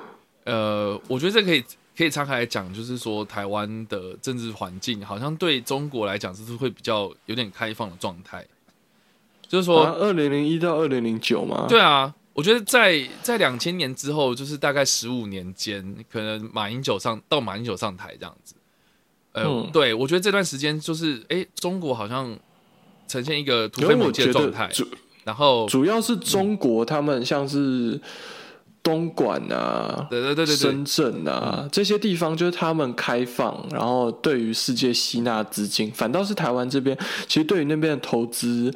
[0.45, 1.63] 呃，我觉得这可以
[1.97, 8.45] 可以岔开来讲，就是说台湾的政治环境好像对中国来讲，就是会比较有点开放的状态，
[9.47, 18.55] 就是说，二零零一到二零零九嘛，对啊，我觉得在在两千年之后，就是大概十五年间，可能马英九上到马英九上台这样子。
[19.33, 22.37] 呃，嗯对我觉得这段时间就是，哎，中国好像
[23.09, 24.71] 呈现一个突飞猛进的状态，
[25.25, 28.01] 然后，主要是中国他们像是
[28.83, 30.07] 东莞啊。
[30.11, 38.73] 对对对对对深，圳啊，这些地方就是他们开放，然后对于世界吸纳资金，反倒是台湾这边，其实对于那边的投资，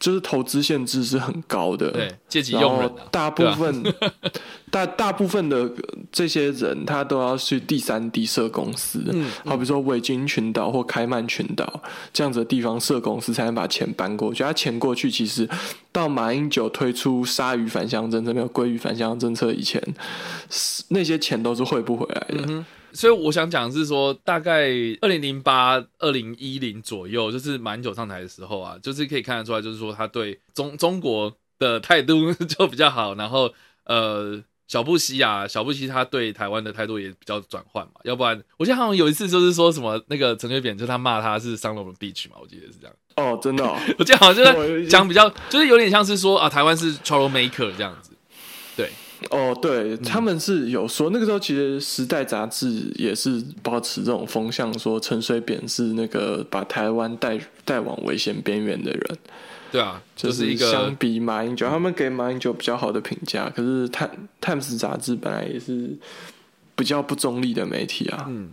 [0.00, 1.92] 就是投资限制是很高的。
[1.92, 3.94] 对借机用人啊，后大部分、
[4.70, 5.70] 大大部分的
[6.10, 11.82] 这些人，他都要去第三地设公司，嗯好比说维京群岛或开曼群岛
[12.12, 14.42] 这样子的地方设公司，才能把钱搬过去。
[14.42, 15.48] 他钱过去，其实
[15.92, 19.82] 到马英九推出鲨鱼返乡政策、没有鲑鱼返乡政策以前，
[20.88, 22.64] 那些钱都是汇不回来的。
[22.92, 24.68] 所以我想讲的是说，大概
[25.00, 33.52] 二零零八、二零一零左右，就是马英九上台的时候啊，就是可以看得出来，就是说他对中中国的态度 就比较好，然后
[33.84, 34.42] 呃。
[34.70, 42.96] 小布希啊，小布希他对台湾的态度也比较转换嘛，要不然我记得好像有一次就是说什么那个陈水扁，就他骂他是伤了我们 beach 嘛，我记得是这样。
[43.16, 48.09] 哦，真的、哦， 我记得好像就是 讲比较，就是有点像是说啊，台湾是 trouble maker 这样子。
[49.28, 59.18] 对，哦，对，他们是有说，那个时候其实《时代》杂志也是保持这种风向，说陈水扁是那个把台湾带带往危险边缘的人，
[59.72, 63.50] 对啊，就就是一个相比马英九，他们给马英九比较好的评价。
[63.54, 64.08] 可是《泰
[64.40, 65.90] Times》杂志本来也是
[66.74, 68.48] 比较不中立的媒体啊，嗯，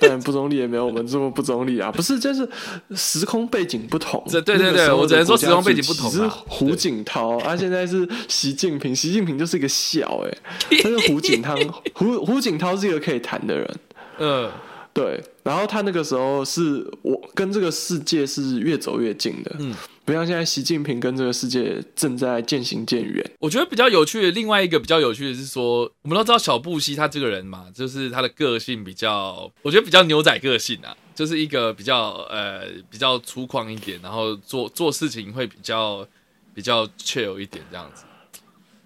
[0.00, 2.46] 当然不中立也没有我们这么不中立啊，不是，就是
[2.94, 4.22] 时空背景不同。
[4.28, 10.36] 这对对对我只能说时空背景不主席是胡锦涛，啊，现在是习近平，习近平就是一个笑哎、
[10.82, 11.56] 但是胡锦涛，
[11.94, 13.78] 胡胡锦涛是一个可以谈的人，
[14.18, 14.50] 嗯，
[14.92, 23.24] 对，然后他那个时候是我跟这个世界是越走越近的，嗯，不像现在习近平跟这个世界正在渐行渐远。
[23.38, 36.06] 我觉得比较有趣的另外一个比较有趣的是说，我们都知道小布希他这个人嘛，就是他的个性比较，我觉得比较牛仔个性啊，就是一个比较呃比较粗犷一点，然后做做事情会比较
[36.52, 38.04] 比较 chill 一点这样子。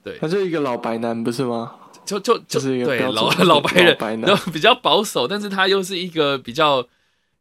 [0.05, 1.73] 对他就是一个老白男，不是吗？
[2.07, 6.81] 就就就就是一个对老老白人，然后比较保守，但是他又是一个比较，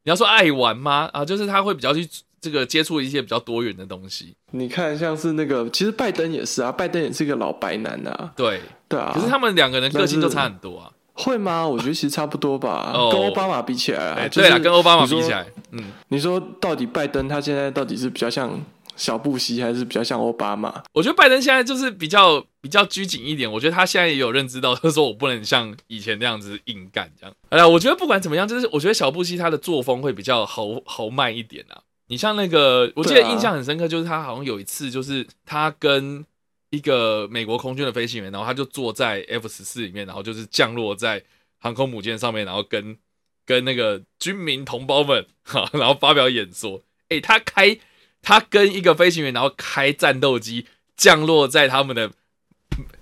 [0.03, 1.09] 你要说爱玩吗？
[1.13, 2.05] 啊，就是他会比较去
[2.47, 4.33] 这个接触一些比较多元的东西。
[4.51, 9.11] 你看，像是那个，其实拜登也是啊，拜登也是一个老白男啊，对，对啊。
[9.13, 10.89] 可是他们两个人个性都差很多啊。
[11.13, 11.67] 会吗？
[11.67, 14.15] 我觉得其实差不多吧，哦跟奥巴马比起来啊。
[14.17, 18.57] 哎，就是对了，跟奥巴马比起来，嗯，你说到底拜登他现在到底是比较像
[18.95, 20.83] 小布希，还是比较像奥巴马？
[20.93, 23.51] 我觉得拜登现在就是比较比较拘谨一点。
[23.51, 27.35] 我觉得他现在也有认知到，就是说我不能像以前那样子硬干这样。
[27.49, 31.81] 哎呀，我觉得不管怎么样，就是我觉得小布希他的作风会比较豪豪迈一点啊。
[32.07, 36.25] 你像那个，我记得印象很深刻，就是他好像有一次，就是他跟
[36.69, 41.23] 一个美国空军的飞行员，然后他就坐在 F 十四里面，然后就是降落在
[41.59, 42.97] 航空母舰上面，然后跟
[43.45, 46.83] 跟那个军民同胞们，哈，然后发表演说。
[47.09, 47.77] 诶，他开
[48.21, 50.65] 他跟一个飞行员，然后开战斗机
[50.97, 52.11] 降落在他们的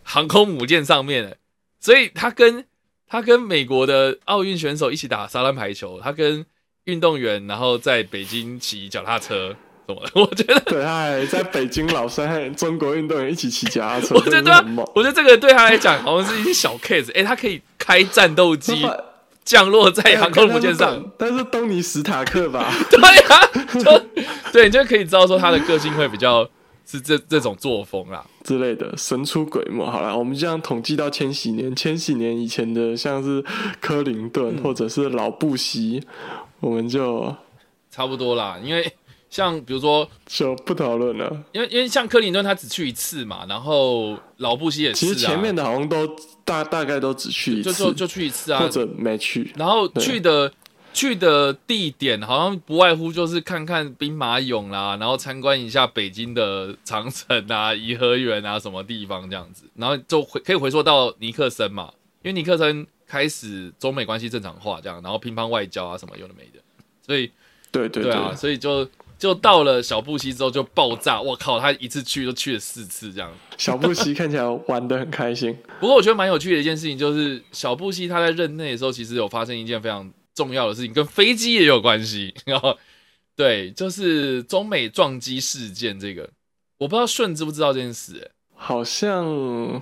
[0.04, 1.38] 航空母舰上面了，
[1.80, 2.66] 所以他跟
[3.08, 6.46] 他跟美国的奥运选手一起打沙滩排球，他跟
[6.86, 9.56] 运动员然后在北京骑脚踏车，
[9.88, 10.10] 怎么了？
[10.14, 14.66] 我觉得，对，他还在北京老山和中国运动员一起骑脚踏车， 我觉得。
[14.94, 18.86] 我觉得这个对他来讲好像是一些小 case，哎、他可以开战斗机
[19.44, 23.40] 降落在航空母舰上，但是东尼史塔克吧， 对啊，
[23.84, 24.06] 就
[24.52, 26.48] 对，你就可以知道说他的个性会比较
[26.86, 28.24] 是这这种作风啦。
[28.44, 29.84] 之类的神出鬼没。
[29.84, 33.44] 好了，我们这样统计到千禧年，千禧年以前的像是
[33.82, 36.04] 克林嗯顿、或者是老布希，
[36.66, 37.34] 我们就
[37.92, 38.92] 差不多啦，因为
[39.30, 41.44] 像比如说，就不讨论了。
[41.52, 46.10] 因为因为像克林顿他只去一次嘛，然后老布希也是啊，其实前面的好像都
[46.44, 49.52] 大大概都只去一次，就就就去一次啊或，者没去。
[49.56, 50.52] 然后去的
[50.94, 61.92] 去的地点好像不外乎就是看看兵马俑啦，然后参观一下北京的长城啊、颐和园啊什么地方这样子，然后就回可以回溯到尼克森嘛，
[62.24, 66.60] 因为尼克森开始中美关系正常化这样，然后乒乓外交啊什么有的没的，
[67.02, 67.32] 所以
[67.72, 68.86] 对对对啊，所以就
[69.18, 73.32] 就到了小布希之后就爆炸，我靠，他一次去都去了四次这样。
[73.58, 75.58] 小布希看起来玩的很开心。
[75.80, 82.36] 不过我觉得蛮有趣的一件事情就是，小布希他在任内的时候，其实有发生一件非常重要的事情，跟飞机也有关系。
[82.46, 82.78] 然后，
[83.34, 86.30] 对，就是中美撞击事件这个，
[86.80, 88.32] 我不知道顺知不知道这件事、欸
[88.68, 89.24] 好像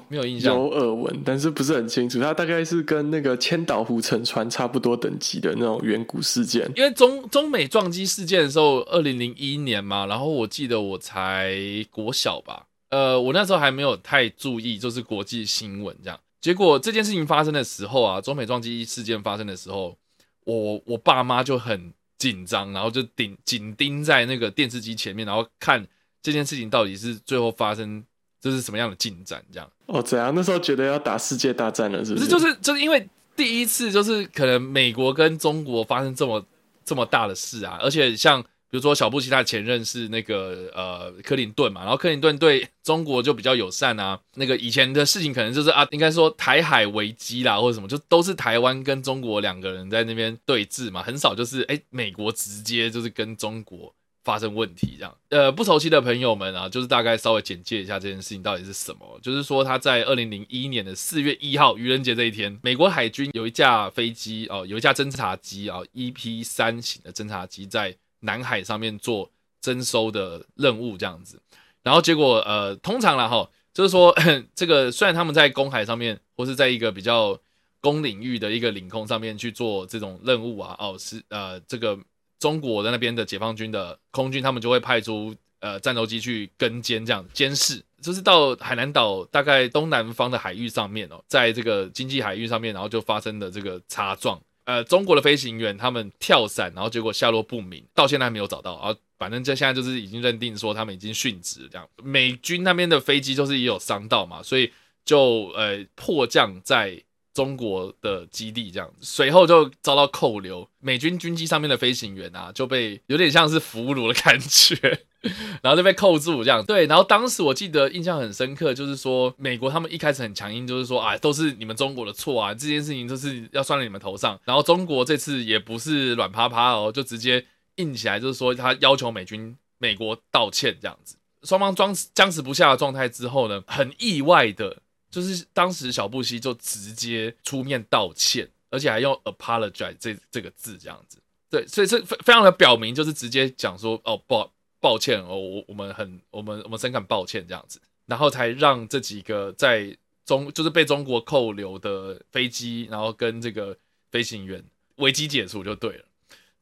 [0.09, 0.53] 没有印象。
[0.53, 2.19] 有耳闻，但是不是很清楚。
[2.19, 6.69] 它大概是跟那个千岛湖沉船差不多等级的那种远古事件。
[6.75, 11.55] 因为中中美撞击事件的时候，二零零一年嘛，然后我记得我才
[11.91, 16.19] 国小吧，呃，我那时候还没有太注意，就是国际新闻这样。
[16.41, 19.97] 结果这件事情发生的时候啊，中美撞击事件发生的时候，
[20.43, 25.87] 我我爸妈就很紧张，然后就顶紧盯在那个电视机前面，然后看
[26.21, 28.03] 这件事情到底是最后发生
[28.43, 29.71] 这是什么样的进展，这样。
[29.85, 30.35] 哦，怎样？
[30.35, 32.25] 那时候觉得要打世界大战了，是不是？
[32.25, 36.45] 不是，就是就是因为第一次就是可能美国跟中国发生这么
[36.83, 53.93] 这么大的事啊，而且像比如说小布希他的前任是那个呃克林顿嘛，然后克林顿对中国就比较友善啊，那个以前的事情可能就是啊，应该说台海危机啦或者什么，就都是台湾跟中国两个人在那边对峙嘛，很少就是哎美国直接就是跟中国。
[54.23, 59.19] 发生问题这样，呃，不熟悉的朋友们啊，就是大概稍微简介一下这件事情到底是什么。
[59.21, 71.41] 就是说，他在二零零一年的四月一号愚人节这一天，美国海军有一架飞机哦，有一架侦察机啊，EP 三型的侦察机在南海上面做征收的任务这样子。
[71.81, 74.15] 然后结果呃，通常啦哈，就是说
[74.55, 77.37] 这个虽然他们在公海上面或是在一个比较
[77.81, 81.99] 公领域的一个领空上面去做这种任务啊，哦是呃这个。
[82.43, 94.37] 中国的那边的解放军的空军，他们就会派出呃战斗机去跟监，这样监视，就是到海南岛大概东南方的海域上面哦，在这个经济海域上面，然后就发生的这个擦撞。
[94.65, 98.77] 呃，中国的飞行员他们跳伞，然后结果下落不明，到现在还没有找到。
[98.83, 101.87] 然后反正这现在就是已经认定说他们已经殉职这样。
[102.03, 104.69] 美军那边的飞机就是也有伤到嘛，所以
[105.05, 107.01] 就呃迫降在。
[107.33, 114.75] 中国的基地这样子，随后就遭到扣留，美军军机上面的飞行员啊就被有点像是俘虏的感觉，
[115.63, 116.63] 然后就被扣住这样。
[116.63, 124.39] 对，然后当时我记得印象很深刻，就是说美国他们一开始很强硬，就是说啊都是你们中国的错啊，这件事情就是要算在你们头上。
[124.45, 127.43] 然后中国这次也不是软趴趴哦，就直接
[127.77, 131.15] 硬起来，就是说他要求美军美国道歉这样子。
[131.41, 134.77] 双方僵僵持不下的状态之后呢，很意外的。
[135.13, 141.19] 就是当时小布希就直接出面道歉，而且还用 apologize 这这个字这样子，
[141.51, 149.95] 对，所以这非非常的表明，就是直接讲说哦抱抱歉哦，我我们很我们我们深感抱歉这样子，然后才让这几个在
[150.25, 153.77] 中就是被中国扣留的飞机，然后跟这个
[154.09, 154.63] 飞行员
[154.95, 156.05] 危机解除就对了，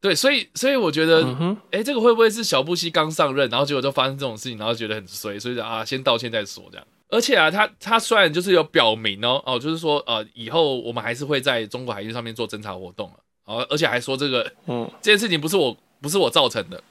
[0.01, 6.85] 对，所以所以我觉得，哎、嗯，这个会不会是小布希刚上任，然后结果就发生这种事情，然后觉得很衰，所以啊先道歉再说这样。
[7.11, 16.81] 而且啊，他他虽然就是有表明哦哦，就是说呃，以后我们还是会在中国海域上面做侦察活动了，哦，而且还说这个嗯这件事情不是我不是我造成的，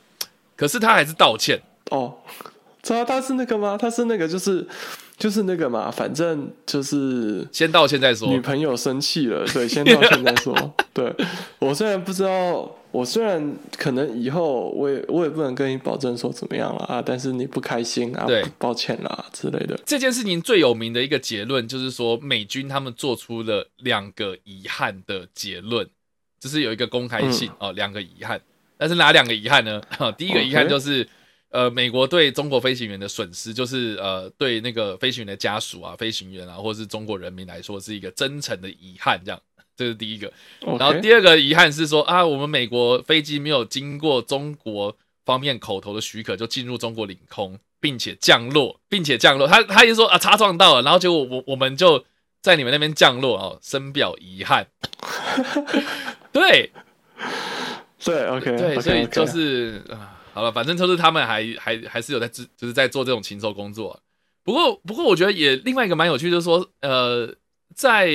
[0.54, 1.60] 可是他还是道歉
[1.90, 2.14] 哦，
[2.82, 3.76] 知道他是那个吗？
[3.80, 4.64] 他是那个就是
[5.16, 8.28] 就是那个嘛，反正就是先道歉再说。
[8.28, 10.54] 女朋友生气了，对，先道歉再说。
[10.94, 11.12] 对
[11.58, 12.70] 我虽然不知道。
[12.92, 19.78] 我虽然可能以后我也我也不能跟你保证说怎么样了啊，但是你不开心啊，对，抱歉啦之类的。
[19.86, 25.88] 这件事情最有名的一个结论就是说，美军他们做出了两个遗憾的结论，
[26.40, 28.40] 就是有一个公开信、嗯、哦，两个遗憾。
[28.76, 29.80] 但是哪两个遗憾呢？
[30.16, 31.06] 第一个遗憾就是
[31.50, 39.20] 呃，美国对中国飞行员的损失，就是呃，对那个飞行员的家属啊、飞行员啊，或是中国人民来说，是一个真诚的遗憾。
[39.22, 39.40] 这样，
[39.80, 40.30] 这是第一个。
[40.78, 49.48] 然后第二个遗憾是说啊，我们美国飞机没有经过中国方面口头的许可就进入中国领空，并且降落，并且降落。
[49.48, 52.04] 他他就说啊，擦撞到了，然后结果我我们就
[52.42, 54.66] 在你们那边降落哦，深表遗憾。
[56.30, 56.70] 对，
[58.04, 63.98] 对，OK，对，所以就是啊，好了，反正就是他们还还还是有在就是在做这种禽兽工作。
[64.44, 67.34] 不过不过，我觉得也另外一个蛮有趣，就是说呃，
[67.74, 68.10] 在。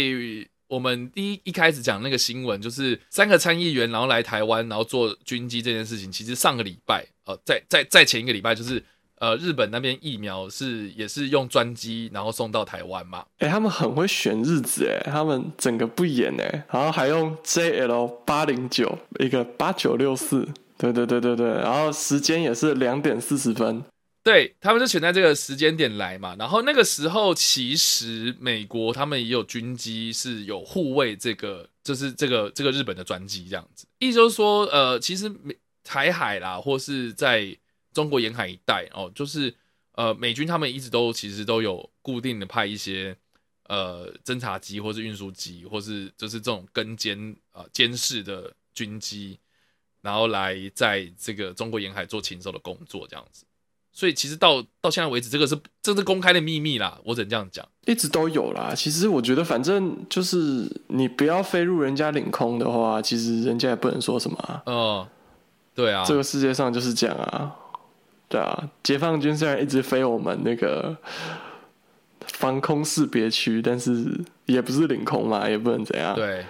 [0.68, 6.11] 我们第一一开始讲那个新闻，就是三个参议员然后来台湾，然后做军机这件事情。
[6.11, 8.84] 其实上个礼拜，呃，在在在前一个礼拜，就是
[9.20, 13.24] 呃，日本那边疫苗是也是用专机然后送到台湾嘛。
[13.38, 20.47] 哎，他们很会选日子，哎，他们整个不演，哎，然后还用 JL 八零九一个八九六四，
[20.78, 23.84] 对对对对对，然后时间也是两点四十分。
[24.26, 37.56] 对他们就选在这个时间点来嘛，然后那个时候其实美国他们也有军机是有护卫这个，就是这个这个日本的专机这样子，意思就是说，呃，其实美台海啦，或是在
[37.94, 39.54] 中国沿海一带哦，就是
[39.92, 43.16] 呃美军他们一直都其实都有固定的派一些
[43.66, 49.38] 呃侦察机或是运输机，或是就是这种跟监呃监视的军机，
[50.02, 53.46] 然后来在这个中国沿海做禽兽的工作这样子。
[53.98, 57.66] 所以其实到到现在为止，这个是这是公开的秘密啦，我只能这样讲。
[57.86, 58.74] 一直都有啦。
[58.76, 64.62] 其实我觉得，反正就是你不要飞入人家领空的话，其实人家也不能说什么。
[64.66, 65.08] 嗯，
[65.74, 67.56] 对啊，这个世界上就是这样啊。
[68.28, 70.98] 对啊，解放军虽然一直飞我们那个
[72.28, 76.14] 防空识别区，但是也不是领空嘛，也不能怎样。
[76.14, 76.46] 对。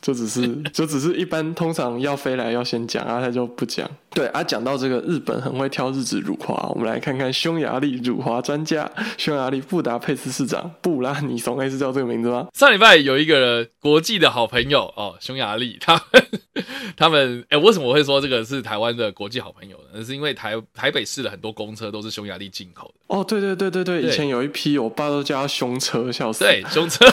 [0.00, 3.88] 就只是 就只是一般通常要飞来要先讲啊，他就不讲。
[4.10, 12.48] 对啊，讲到这个日本很会挑日子辱华，我们来看看匈牙利辱华专家匈牙利布达佩斯市长布拉尼松，哎是叫这个名字吗？
[12.54, 16.00] 上礼拜有一个国际的好朋友哦，匈牙利，他
[16.96, 19.84] 他们哎，为什么会说这个是台湾的国际好朋友呢？
[19.94, 23.14] 那是因为台台北市的很多公车都是匈牙利进口的。
[23.14, 26.44] 哦，对对对对对，以前有一批我爸都叫他凶车，笑死。
[26.44, 27.04] 对，凶车。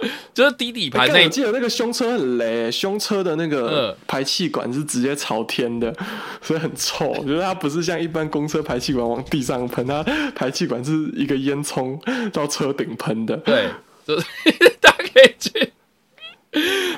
[0.32, 5.94] 就是低底盘那，我记得那个胸车很雷，胸车的那个排气管是直接朝天的，
[6.40, 7.08] 所以很臭。
[7.10, 10.02] 我觉得它不是像一般公车排气管往地上喷，它
[10.34, 11.98] 排气管是一个烟囱
[12.30, 13.36] 到车顶喷的。
[13.38, 13.68] 对，
[14.06, 14.26] 就是
[14.80, 15.72] 大家可以去，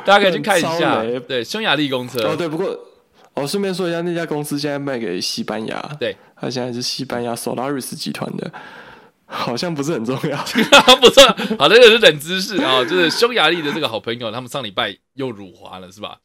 [0.05, 1.03] 大家可以去看一下。
[1.27, 2.21] 对，匈牙利公车。
[2.29, 2.79] 哦，对，不过
[3.35, 8.53] 我顺便说一下，那家公司现在卖给西班牙，对，它现在是西班牙 Solaris 集团的。
[9.33, 10.37] 好像不是很重要，
[11.01, 11.25] 不错。
[11.59, 16.19] 好的，这个是冷知识啊，就是匈牙利的这个好朋友，他们上礼拜又辱华了，是吧？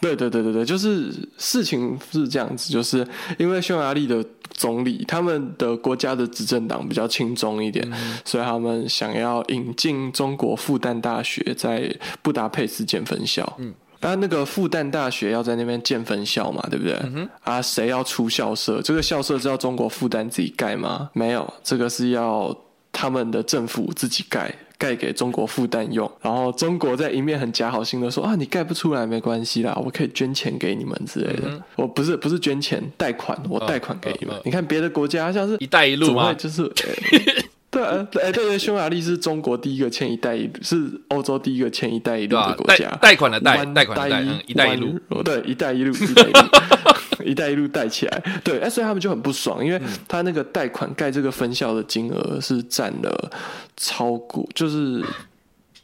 [0.00, 3.06] 对对对对对，就是事情是这样子，就是
[3.38, 7.88] 因为匈牙利的总理，他们的国家的执政党比较轻松一点，
[8.24, 13.56] 所以他们想要引进中国复旦大学在布达佩斯建分校。
[13.58, 13.72] 嗯。
[14.02, 17.00] 啊，那个复旦大学要在那边建分校嘛，对不对？
[17.44, 18.82] 啊，谁要出校舍？
[18.82, 21.08] 这个校舍是要中国复旦自己盖吗？
[21.12, 22.54] 没有，这个是要
[22.90, 26.10] 他们的政府自己盖，盖给中国复旦用。
[26.20, 31.62] 然后中国在一面很假好心的说啊，你盖不出来没关系啦，我可以捐钱给你们之类的。
[31.76, 34.34] 我不是不是捐钱，贷款，我贷款给你们。
[34.44, 36.68] 你看别的国家像是一带一路嘛，就是。
[37.72, 42.86] 对啊，哎，对对，匈牙利是中国第一个签“一带一路”，是欧洲第一个签“一带一路”的国家。
[43.00, 45.00] 贷款的贷，贷款的贷，一带一路。
[45.24, 46.40] 对，“一带一路”，“一带一路
[47.24, 48.22] ”，“一带一路”带起来。
[48.44, 53.30] 对，哎，所以他们就很不爽，因为他那个贷款盖这个分校的金额是占了
[53.78, 55.02] 超过，就是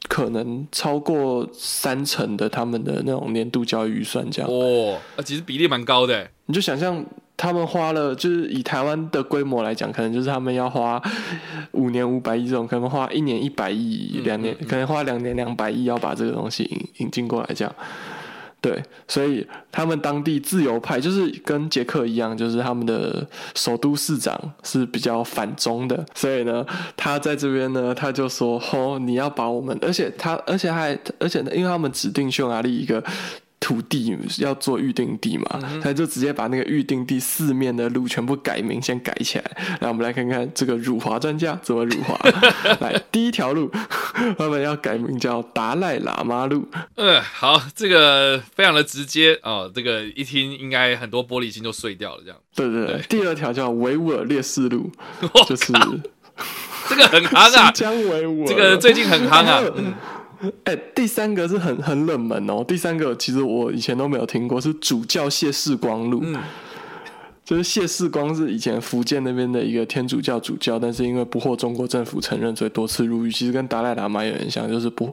[0.08, 4.50] 可能超过三成的他们的那种年度教育预算，这样。
[4.50, 6.28] 哦，其实比例蛮高的。
[6.44, 7.02] 你就想象。
[7.38, 11.00] 他们花了，就是以台湾的规模来讲，可能就是他们要花
[11.70, 17.74] 五年五百亿这种，可能花一年一百亿，两年可能花两年两百亿要把这个东西引引进过来，这样。
[18.60, 23.24] 对，所以他们当地自由派就是跟捷克一样，就是他们的
[23.54, 26.66] 首都市长是比较反中的，所以呢，
[26.96, 33.00] 他在这边呢，他就说：“哦，你要把我们，而且他，而且还，而且呢，因为他们指定匈牙利一个。”
[33.60, 39.44] 土地要做预定地嘛，他就直接把那个预定地四面的路全部改名，先改起来。
[39.80, 42.16] 来，我们来看看这个辱华专家怎么辱华。
[42.80, 43.70] 来，第一条路，
[44.38, 46.68] 他们要改名叫达赖喇嘛路。
[46.94, 52.38] 嗯，好，这个非常的直接哦，这个一听应该很多玻璃心就碎掉了，这样。
[52.54, 53.00] 对对对。
[53.08, 54.90] 第二条叫维吾尔烈士路，
[55.48, 55.72] 就是
[56.88, 59.62] 这个很夯啊， 江维吾尔，这个最近很夯啊。
[60.64, 62.64] 哎，第三个是很很冷门哦。
[62.66, 66.22] 第三个其实我以前都没有听过，是主教谢世光路。
[67.44, 73.32] 就是谢世光是以前福建那边的一个天主教主教，但是因为不获中国政府承认，所以多次入狱。
[73.32, 75.10] 其实跟达赖喇嘛有点像，就是不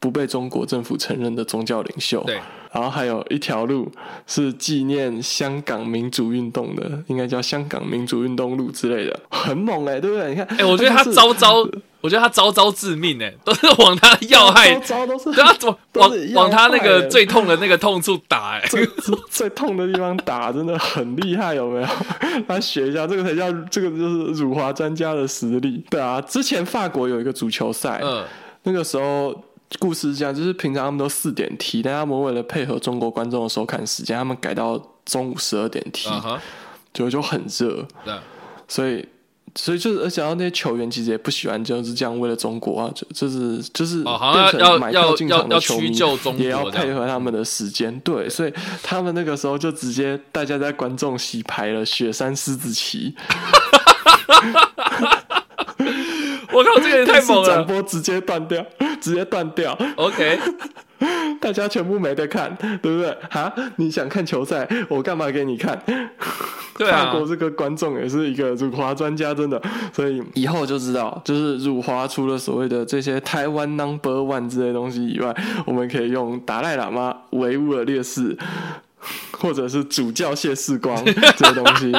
[0.00, 2.22] 不被中国政府承认的宗教领袖。
[2.24, 2.38] 对，
[2.72, 3.90] 然后还有一条路
[4.26, 10.30] 是纪念香港民主运动的，应该叫香港民主运动路之类的，很猛哎、对不对？
[10.30, 11.68] 你看，哎、我觉得他招招，
[12.00, 15.58] 我觉得他招招致命哎、 都是往他要害， 招招都是对啊，往
[15.92, 21.88] 都往往他那个最痛的那个痛处打哎、最最最痛的地方打真的很厉害，有没有？
[22.46, 25.84] 来学一下，这个才叫这个就是辱华专家的实力。
[25.90, 28.24] 对啊，之前法国有一个足球赛，嗯，
[28.62, 29.34] 那个时候
[29.78, 36.40] 故事是这样，就是平常他们都四点踢，但他们为了配合中国观众的收看时间，他们改到中午十二点踢，啊哈，
[36.92, 38.14] 结果就很热，对，
[38.66, 39.06] 所以。
[39.54, 45.90] 所以就是，而且那些球员其实也不喜欢，就是这样为了中国啊，就就是就是要成买票进要要场的球迷
[46.36, 48.52] 也要配合他们的时间，对，所以
[48.82, 53.16] 他们那个时候就直接大家在观众席排了雪山狮子旗，
[56.52, 58.64] 我靠，这个也太猛电视转播直接断掉，
[59.00, 60.38] 直接断掉，，OK，
[61.40, 63.16] 大家全部没得看，对不对？
[63.30, 65.80] 哈，你想看球赛，我干嘛给你看？
[66.76, 69.60] 对啊法国这个观众也是一个辱华专家，真的，
[69.92, 75.34] 所以以后就知道，就是辱华除了所谓的这些台湾 Number One 之类东西以外，
[75.66, 78.38] 我们可以用达赖喇嘛维吾尔烈士，
[79.32, 81.92] 或者是主教谢世光这些东西。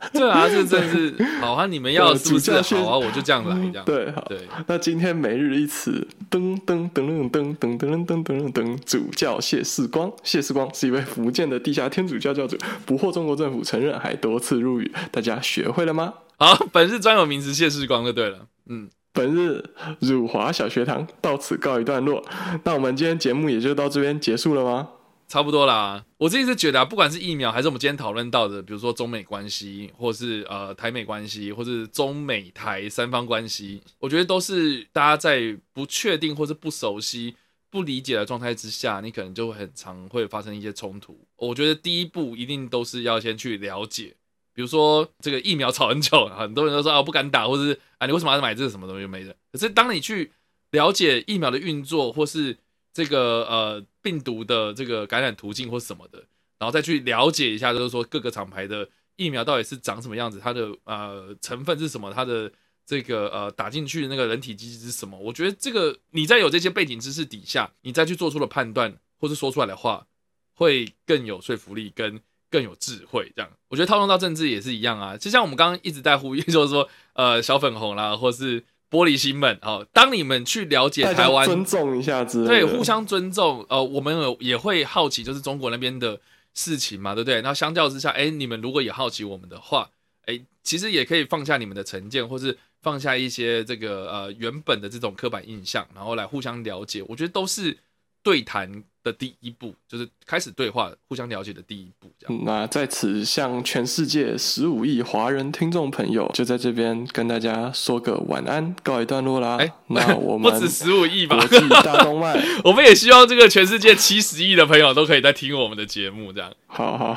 [0.12, 1.66] 对啊，这真的是 好啊！
[1.66, 2.98] 你们要是不是好啊？
[2.98, 4.24] 我就这样来，这样对，好。
[4.28, 10.12] 对，那今天每日一词，噔噔噔噔噔噔噔噔噔噔，主教谢世光。
[10.22, 14.90] 谢世光是一位福建的地下天主教教主，不获中国政府承认，还多次入狱。
[15.10, 16.14] 大家学会了吗？
[16.36, 19.64] 好，本日专有名词谢世光就对了，嗯，本日
[19.98, 22.24] 辱华小学堂到此告一段落。
[22.62, 24.90] 那我们今天节目也就到这边结束了吗？
[25.28, 26.04] 差不多啦。
[26.16, 37.36] 我自己是觉得啊，不管是疫苗，还是我们今天讨论到的，比如说中美关系，或是呃台美关系，或是中美台三方关系，我觉得都是大家在不确定或是不熟悉、
[37.70, 41.20] 不理解的状态之下，你可能就会很常会发生一些冲突。
[41.36, 44.14] 我觉得第一步一定都是要先去了解。
[44.54, 49.36] 比如说这个疫苗吵很久，很多人都说啊不敢打，或是啊你为什么要买这个什么东西没的？
[49.52, 50.32] 可是当你去
[50.72, 52.56] 了解疫苗的运作，或是
[52.92, 56.18] 这个呃病毒的这个感染途径或什么的，
[56.58, 62.50] 然后再去了解一下，就是说各个厂牌的疫苗到底是长什么样子，它的呃成分是什么，它的
[62.86, 65.18] 这个呃打进去的那个人体机制是什么？
[65.18, 70.06] 我觉得这个你在有这些背景知识底下，你再去做出的判断或是说出来的话，
[70.54, 72.20] 会更有说服力跟
[72.50, 73.30] 更有智慧。
[73.36, 75.16] 这样，我觉得套用到政治也是一样啊。
[75.16, 83.64] 就像我们刚刚一直在呼吁，就是说呃小粉红啦，或是玻璃心们，哦，当你们去了解台湾尊重一下之类对，互相尊重。
[83.68, 86.18] 呃，我们有也会好奇，就是中国那边的
[86.54, 87.42] 事情嘛，对不对？
[87.42, 89.90] 那相较之下，哎，你们如果也好奇我们的话，
[90.26, 97.02] 哎，其实也可以放下你们的成见，或是放下一些这个呃原本的这种刻板印象，然后来互相了解。
[97.08, 97.76] 我觉得都是
[98.22, 102.10] 对谈的第一步，就是开始对话、互相了解的第一步。
[102.18, 109.56] 这样，那在此向全世界十五亿华人听众朋友，就在这边跟大家说个晚安，告一段落啦。
[109.58, 111.58] 哎，那我 们不止十五亿吧国？
[111.58, 116.52] 际大动脉， 我们也希望这个全世界七十亿的朋友都可以在听我们的节目，这样。
[116.66, 117.16] 好好，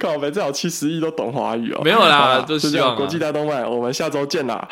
[0.00, 1.80] 靠北，最好七十亿都懂华语哦。
[1.84, 4.66] 没有啦好就就希望啊这样国际大动脉，我们下周见啦，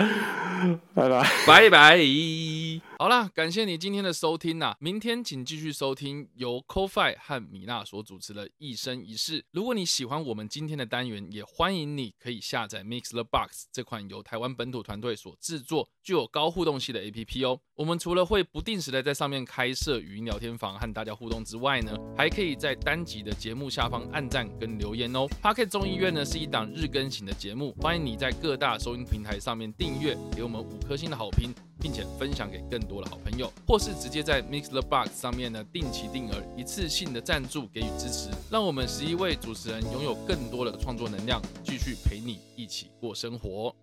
[0.94, 1.30] 拜拜。
[1.46, 2.89] 拜拜。
[3.00, 9.40] 好啦，感谢你今天的收听呐、明天请继续收听由 CoFi 和米娜所主持的《一生一世》。
[9.52, 17.58] 如果你喜欢我们今天的单元，也欢迎你可以下载 Mix the Box 这款由台湾本土团队所制作、具有高互动性的 APP 哦。
[17.74, 25.26] 我们除了会不定时的在上面开设语音聊天房和大家互动之外呢，还可以在单集的节目下方按赞跟留言哦。
[25.42, 31.50] Pocket 众议院呢是一档日更型的节目，欢迎你在各大收音平台上面订阅，给我们五颗星的好评。
[31.80, 43.74] 并且分享给更多的好朋友，或是直接在 Mix the Box 上面呢定期定额一次性的赞助给予支持，让我们十一位主持人拥有更多的创作能量，继续陪你一起过生活。